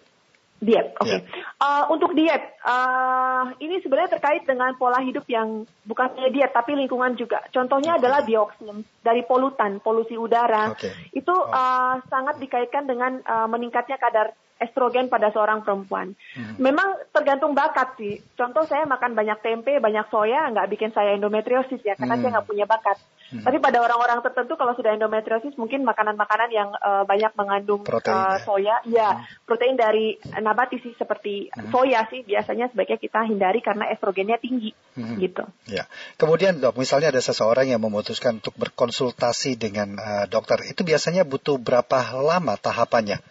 Diet, 0.62 0.94
oke. 1.02 1.10
Okay. 1.10 1.26
Yeah. 1.26 1.58
Uh, 1.58 1.84
untuk 1.90 2.14
diet, 2.14 2.54
uh, 2.62 3.50
ini 3.58 3.82
sebenarnya 3.82 4.14
terkait 4.14 4.46
dengan 4.46 4.78
pola 4.78 5.02
hidup 5.02 5.26
yang 5.26 5.66
bukan 5.90 6.14
hanya 6.14 6.30
diet 6.30 6.54
tapi 6.54 6.78
lingkungan 6.78 7.18
juga. 7.18 7.42
Contohnya 7.50 7.98
okay. 7.98 8.06
adalah 8.06 8.22
dioksin 8.22 8.86
dari 9.02 9.26
polutan, 9.26 9.82
polusi 9.82 10.14
udara. 10.14 10.70
Okay. 10.78 10.94
Itu 11.18 11.34
oh. 11.34 11.50
uh, 11.50 11.98
sangat 12.06 12.38
dikaitkan 12.38 12.86
dengan 12.86 13.26
uh, 13.26 13.50
meningkatnya 13.50 13.98
kadar 13.98 14.38
estrogen 14.62 15.10
pada 15.10 15.34
seorang 15.34 15.66
perempuan. 15.66 16.14
Hmm. 16.38 16.56
Memang 16.62 17.02
tergantung 17.10 17.58
bakat 17.58 17.98
sih. 17.98 18.22
Contoh 18.38 18.64
saya 18.70 18.86
makan 18.86 19.18
banyak 19.18 19.42
tempe, 19.42 19.82
banyak 19.82 20.06
soya, 20.14 20.54
nggak 20.54 20.70
bikin 20.70 20.94
saya 20.94 21.18
endometriosis 21.18 21.82
ya, 21.82 21.98
karena 21.98 22.16
hmm. 22.16 22.22
saya 22.22 22.32
nggak 22.38 22.48
punya 22.48 22.66
bakat. 22.70 22.98
Hmm. 23.34 23.44
Tapi 23.48 23.58
pada 23.58 23.82
orang-orang 23.82 24.22
tertentu 24.22 24.54
kalau 24.60 24.78
sudah 24.78 24.94
endometriosis 24.94 25.58
mungkin 25.58 25.82
makanan-makanan 25.82 26.50
yang 26.54 26.70
uh, 26.78 27.08
banyak 27.08 27.34
mengandung 27.34 27.82
protein, 27.82 28.14
uh, 28.14 28.38
soya, 28.46 28.84
ya 28.86 29.18
hmm. 29.18 29.48
protein 29.50 29.76
dari 29.80 30.20
nabati 30.22 30.78
sih 30.84 30.94
seperti 30.94 31.50
hmm. 31.50 31.74
soya 31.74 32.06
sih 32.12 32.22
biasanya 32.22 32.70
sebaiknya 32.70 33.00
kita 33.02 33.26
hindari 33.26 33.64
karena 33.66 33.90
estrogennya 33.90 34.38
tinggi, 34.38 34.76
hmm. 35.00 35.18
gitu. 35.18 35.44
Ya. 35.66 35.90
Kemudian 36.20 36.62
dok, 36.62 36.78
misalnya 36.78 37.10
ada 37.10 37.24
seseorang 37.24 37.72
yang 37.72 37.82
memutuskan 37.82 38.44
untuk 38.44 38.54
berkonsultasi 38.60 39.58
dengan 39.58 39.98
uh, 39.98 40.26
dokter, 40.28 40.68
itu 40.68 40.84
biasanya 40.84 41.24
butuh 41.24 41.56
berapa 41.56 42.14
lama 42.20 42.60
tahapannya? 42.60 43.31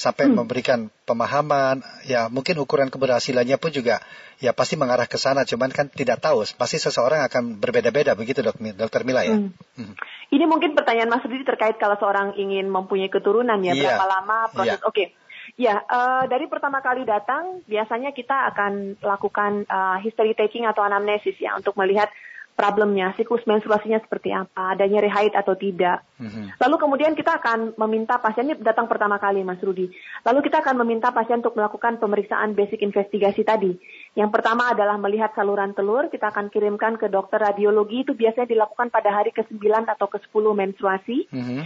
Sampai 0.00 0.32
hmm. 0.32 0.40
memberikan 0.40 0.88
pemahaman 1.04 1.84
ya 2.08 2.32
mungkin 2.32 2.56
ukuran 2.56 2.88
keberhasilannya 2.88 3.60
pun 3.60 3.68
juga 3.68 4.00
ya 4.40 4.56
pasti 4.56 4.80
mengarah 4.80 5.04
ke 5.04 5.20
sana 5.20 5.44
cuman 5.44 5.68
kan 5.68 5.92
tidak 5.92 6.24
tahu 6.24 6.40
pasti 6.56 6.80
seseorang 6.80 7.20
akan 7.28 7.60
berbeda-beda 7.60 8.16
begitu 8.16 8.40
dok 8.40 8.56
dokter 8.80 9.04
Mila 9.04 9.28
ya 9.28 9.36
hmm. 9.36 9.52
Hmm. 9.76 9.94
ini 10.32 10.48
mungkin 10.48 10.72
pertanyaan 10.72 11.12
Mas 11.12 11.20
Rudi 11.28 11.44
terkait 11.44 11.76
kalau 11.76 12.00
seorang 12.00 12.32
ingin 12.40 12.72
mempunyai 12.72 13.12
keturunan 13.12 13.60
ya 13.60 13.76
yeah. 13.76 13.92
berapa 13.92 14.06
lama 14.08 14.38
proses 14.48 14.80
yeah. 14.80 14.88
oke 14.88 14.96
okay. 14.96 15.08
Ya, 15.58 15.82
uh, 15.82 16.30
dari 16.30 16.46
pertama 16.46 16.78
kali 16.78 17.02
datang 17.02 17.66
biasanya 17.66 18.14
kita 18.14 18.54
akan 18.54 19.02
lakukan 19.02 19.66
uh, 19.66 19.98
history 19.98 20.38
taking 20.38 20.62
atau 20.62 20.86
anamnesis 20.86 21.34
ya 21.42 21.58
untuk 21.58 21.74
melihat 21.74 22.06
problemnya, 22.54 23.16
siklus 23.16 23.40
menstruasinya 23.48 23.96
seperti 24.04 24.36
apa, 24.36 24.76
ada 24.76 24.84
nyeri 24.84 25.08
haid 25.08 25.32
atau 25.32 25.56
tidak. 25.56 26.04
Mm-hmm. 26.20 26.60
Lalu 26.60 26.76
kemudian 26.76 27.12
kita 27.16 27.40
akan 27.40 27.72
meminta 27.80 28.20
pasien 28.20 28.52
ini 28.52 28.60
datang 28.60 28.84
pertama 28.84 29.16
kali 29.16 29.40
Mas 29.40 29.62
Rudi. 29.64 29.88
Lalu 30.28 30.38
kita 30.44 30.60
akan 30.60 30.84
meminta 30.84 31.08
pasien 31.08 31.40
untuk 31.40 31.56
melakukan 31.56 31.96
pemeriksaan 31.96 32.52
basic 32.52 32.84
investigasi 32.84 33.48
tadi. 33.48 33.72
Yang 34.12 34.30
pertama 34.30 34.76
adalah 34.76 35.00
melihat 35.00 35.32
saluran 35.32 35.72
telur, 35.72 36.12
kita 36.12 36.28
akan 36.28 36.52
kirimkan 36.52 37.00
ke 37.00 37.08
dokter 37.08 37.40
radiologi 37.40 38.04
itu 38.04 38.12
biasanya 38.12 38.52
dilakukan 38.52 38.92
pada 38.92 39.08
hari 39.08 39.32
ke-9 39.32 39.64
atau 39.88 40.06
ke-10 40.12 40.44
menstruasi. 40.52 41.32
Mm-hmm. 41.32 41.60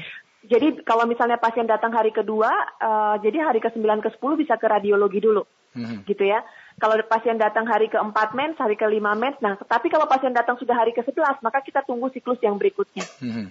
Jadi 0.45 0.85
kalau 0.85 1.09
misalnya 1.09 1.41
pasien 1.41 1.65
datang 1.65 1.93
hari 1.97 2.13
kedua, 2.13 2.53
uh, 2.81 3.17
jadi 3.21 3.49
hari 3.49 3.65
ke-9 3.65 3.81
ke-10 4.05 4.33
bisa 4.37 4.55
ke 4.61 4.67
radiologi 4.69 5.21
dulu. 5.25 5.43
Mm-hmm. 5.75 5.99
Gitu 6.07 6.25
ya. 6.29 6.45
Kalau 6.77 6.95
pasien 7.07 7.41
datang 7.41 7.65
hari 7.65 7.89
ke-4 7.89 8.19
mens, 8.37 8.57
hari 8.61 8.77
ke-5 8.77 9.07
mens, 9.17 9.37
nah 9.41 9.57
tapi 9.57 9.89
kalau 9.89 10.05
pasien 10.05 10.35
datang 10.35 10.59
sudah 10.61 10.75
hari 10.77 10.93
ke-11, 10.93 11.41
maka 11.41 11.63
kita 11.65 11.83
tunggu 11.87 12.13
siklus 12.13 12.39
yang 12.45 12.61
berikutnya. 12.61 13.07
Mm-hmm. 13.23 13.47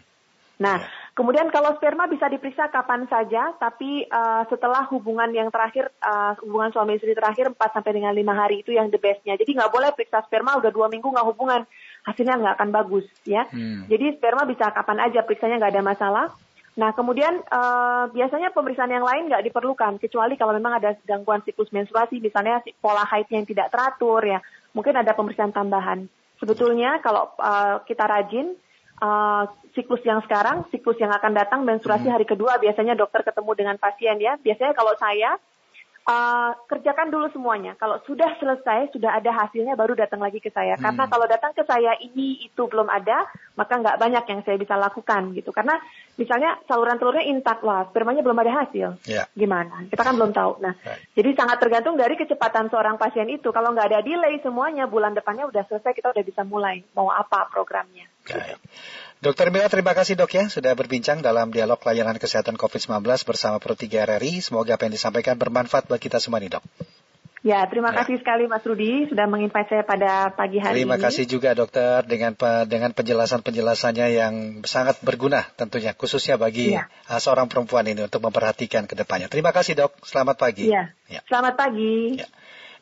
Nah, 0.61 0.77
ya. 0.77 0.85
kemudian 1.17 1.49
kalau 1.49 1.73
sperma 1.81 2.05
bisa 2.05 2.29
diperiksa 2.29 2.69
kapan 2.69 3.09
saja, 3.09 3.57
tapi 3.57 4.05
uh, 4.05 4.45
setelah 4.47 4.85
hubungan 4.93 5.33
yang 5.33 5.49
terakhir, 5.49 5.89
uh, 5.97 6.37
hubungan 6.45 6.69
suami 6.69 7.01
istri 7.01 7.17
terakhir 7.17 7.49
4 7.49 7.57
sampai 7.57 7.91
dengan 7.97 8.13
5 8.13 8.21
hari 8.37 8.61
itu 8.61 8.69
yang 8.69 8.93
the 8.93 9.01
bestnya. 9.01 9.33
Jadi 9.33 9.57
nggak 9.57 9.73
boleh 9.73 9.89
periksa 9.97 10.21
sperma 10.29 10.61
udah 10.61 10.69
dua 10.69 10.93
minggu 10.93 11.09
nggak 11.09 11.27
hubungan, 11.33 11.65
hasilnya 12.05 12.37
nggak 12.37 12.55
akan 12.61 12.69
bagus 12.69 13.05
ya. 13.25 13.49
Hmm. 13.49 13.89
Jadi 13.89 14.21
sperma 14.21 14.45
bisa 14.45 14.69
kapan 14.69 15.09
aja 15.09 15.25
periksanya 15.25 15.57
nggak 15.57 15.73
ada 15.73 15.83
masalah. 15.83 16.25
Nah, 16.73 16.89
kemudian 16.97 17.37
uh, 17.53 18.09
biasanya 18.09 18.49
pemeriksaan 18.49 18.89
yang 18.89 19.05
lain 19.05 19.29
nggak 19.29 19.45
diperlukan, 19.45 20.01
kecuali 20.01 20.33
kalau 20.33 20.57
memang 20.57 20.81
ada 20.81 20.97
gangguan 21.05 21.45
siklus 21.45 21.69
menstruasi, 21.69 22.17
misalnya 22.17 22.65
pola 22.81 23.05
haid 23.05 23.29
yang 23.29 23.45
tidak 23.45 23.69
teratur, 23.69 24.25
ya, 24.25 24.41
mungkin 24.73 24.97
ada 24.97 25.13
pemeriksaan 25.13 25.53
tambahan. 25.53 26.09
Sebetulnya 26.41 26.97
kalau 27.05 27.29
uh, 27.37 27.85
kita 27.85 28.09
rajin, 28.09 28.57
uh, 29.05 29.45
siklus 29.77 30.01
yang 30.01 30.25
sekarang, 30.25 30.65
siklus 30.73 30.97
yang 30.97 31.13
akan 31.13 31.37
datang, 31.37 31.61
menstruasi 31.61 32.09
hmm. 32.09 32.15
hari 32.17 32.25
kedua, 32.25 32.57
biasanya 32.57 32.97
dokter 32.97 33.21
ketemu 33.21 33.51
dengan 33.53 33.75
pasien 33.77 34.17
ya. 34.17 34.33
Biasanya 34.41 34.73
kalau 34.73 34.97
saya 34.97 35.37
uh, 36.07 36.51
kerjakan 36.67 37.09
dulu 37.09 37.27
semuanya. 37.31 37.75
Kalau 37.79 37.99
sudah 38.03 38.35
selesai, 38.39 38.91
sudah 38.91 39.15
ada 39.19 39.31
hasilnya, 39.31 39.75
baru 39.75 39.95
datang 39.95 40.19
lagi 40.19 40.39
ke 40.43 40.51
saya. 40.51 40.75
Hmm. 40.75 40.83
Karena 40.83 41.03
kalau 41.07 41.25
datang 41.27 41.51
ke 41.55 41.63
saya 41.63 41.95
ini 41.99 42.43
itu 42.43 42.63
belum 42.67 42.87
ada, 42.91 43.27
maka 43.55 43.79
nggak 43.79 43.99
banyak 43.99 44.23
yang 44.27 44.39
saya 44.43 44.57
bisa 44.59 44.75
lakukan 44.75 45.31
gitu. 45.35 45.51
Karena 45.55 45.79
misalnya 46.19 46.59
saluran 46.67 46.99
telurnya 46.99 47.25
intak 47.27 47.63
lah, 47.63 47.87
spermanya 47.89 48.21
belum 48.21 48.39
ada 48.39 48.51
hasil. 48.63 48.99
Yeah. 49.07 49.25
Gimana? 49.35 49.87
Kita 49.87 50.03
kan 50.03 50.15
belum 50.15 50.31
tahu. 50.35 50.51
Nah, 50.63 50.73
right. 50.83 51.01
jadi 51.15 51.29
sangat 51.35 51.57
tergantung 51.59 51.95
dari 51.95 52.15
kecepatan 52.19 52.67
seorang 52.69 52.99
pasien 52.99 53.27
itu. 53.31 53.49
Kalau 53.49 53.71
nggak 53.71 53.87
ada 53.89 53.99
delay 54.03 54.39
semuanya, 54.43 54.85
bulan 54.87 55.15
depannya 55.15 55.47
udah 55.47 55.63
selesai, 55.67 55.95
kita 55.95 56.11
udah 56.11 56.23
bisa 56.23 56.41
mulai 56.43 56.83
mau 56.93 57.09
apa 57.09 57.47
programnya. 57.49 58.12
Dokter 59.23 59.47
Mila, 59.55 59.71
terima 59.71 59.95
kasih 59.95 60.19
dok 60.19 60.35
ya 60.35 60.51
sudah 60.51 60.75
berbincang 60.75 61.23
dalam 61.23 61.47
dialog 61.47 61.79
layanan 61.79 62.19
kesehatan 62.19 62.59
COVID-19 62.59 63.07
bersama 63.23 63.55
Pro 63.55 63.71
3 63.71 63.87
RRI. 63.87 64.43
Semoga 64.43 64.75
apa 64.75 64.83
yang 64.83 64.95
disampaikan 64.95 65.39
bermanfaat 65.39 65.87
bagi 65.87 66.11
kita 66.11 66.19
semua 66.19 66.43
nih 66.43 66.59
dok. 66.59 66.63
Ya, 67.43 67.59
terima 67.67 67.91
ya. 67.91 68.03
kasih 68.03 68.23
sekali 68.23 68.47
Mas 68.47 68.63
Rudi 68.63 69.03
sudah 69.11 69.27
menginvite 69.27 69.67
saya 69.67 69.83
pada 69.83 70.31
pagi 70.31 70.63
hari 70.63 70.83
terima 70.83 70.95
ini. 70.95 71.03
Terima 71.03 71.07
kasih 71.11 71.25
juga 71.27 71.51
dokter 71.51 71.99
dengan 72.07 72.31
dengan 72.67 72.91
penjelasan-penjelasannya 72.95 74.07
yang 74.15 74.33
sangat 74.63 75.03
berguna 75.03 75.43
tentunya 75.59 75.91
khususnya 75.91 76.39
bagi 76.39 76.71
ya. 76.71 76.87
seorang 77.19 77.51
perempuan 77.51 77.83
ini 77.83 78.07
untuk 78.07 78.23
memperhatikan 78.23 78.87
ke 78.87 78.95
depannya. 78.95 79.27
Terima 79.27 79.51
kasih 79.51 79.75
dok, 79.75 79.91
selamat 80.07 80.39
pagi. 80.39 80.71
Ya, 80.71 80.95
ya. 81.11 81.19
selamat 81.27 81.59
pagi. 81.59 82.15
Ya. 82.15 82.27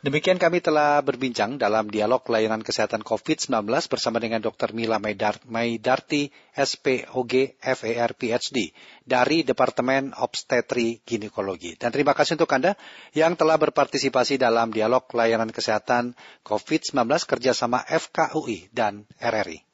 Demikian 0.02 0.42
kami 0.42 0.66
telah 0.66 0.98
berbincang 1.06 1.62
dalam 1.62 1.86
dialog 1.86 2.26
layanan 2.26 2.66
kesehatan 2.66 3.06
COVID-19 3.06 3.70
bersama 3.86 4.18
dengan 4.18 4.42
Dr. 4.42 4.74
Mila 4.74 4.98
Maidarti, 4.98 6.34
SPOG, 6.58 7.62
FER, 7.62 8.10
PhD 8.18 8.74
dari 9.06 9.46
Departemen 9.46 10.18
Obstetri 10.18 11.06
Ginekologi. 11.06 11.78
Dan 11.78 11.94
terima 11.94 12.18
kasih 12.18 12.34
untuk 12.34 12.50
Anda 12.50 12.74
yang 13.14 13.38
telah 13.38 13.62
berpartisipasi 13.62 14.42
dalam 14.42 14.74
dialog 14.74 15.06
layanan 15.14 15.54
kesehatan 15.54 16.18
COVID-19 16.50 16.98
kerjasama 17.30 17.86
FKUI 17.86 18.74
dan 18.74 19.06
RRI. 19.22 19.71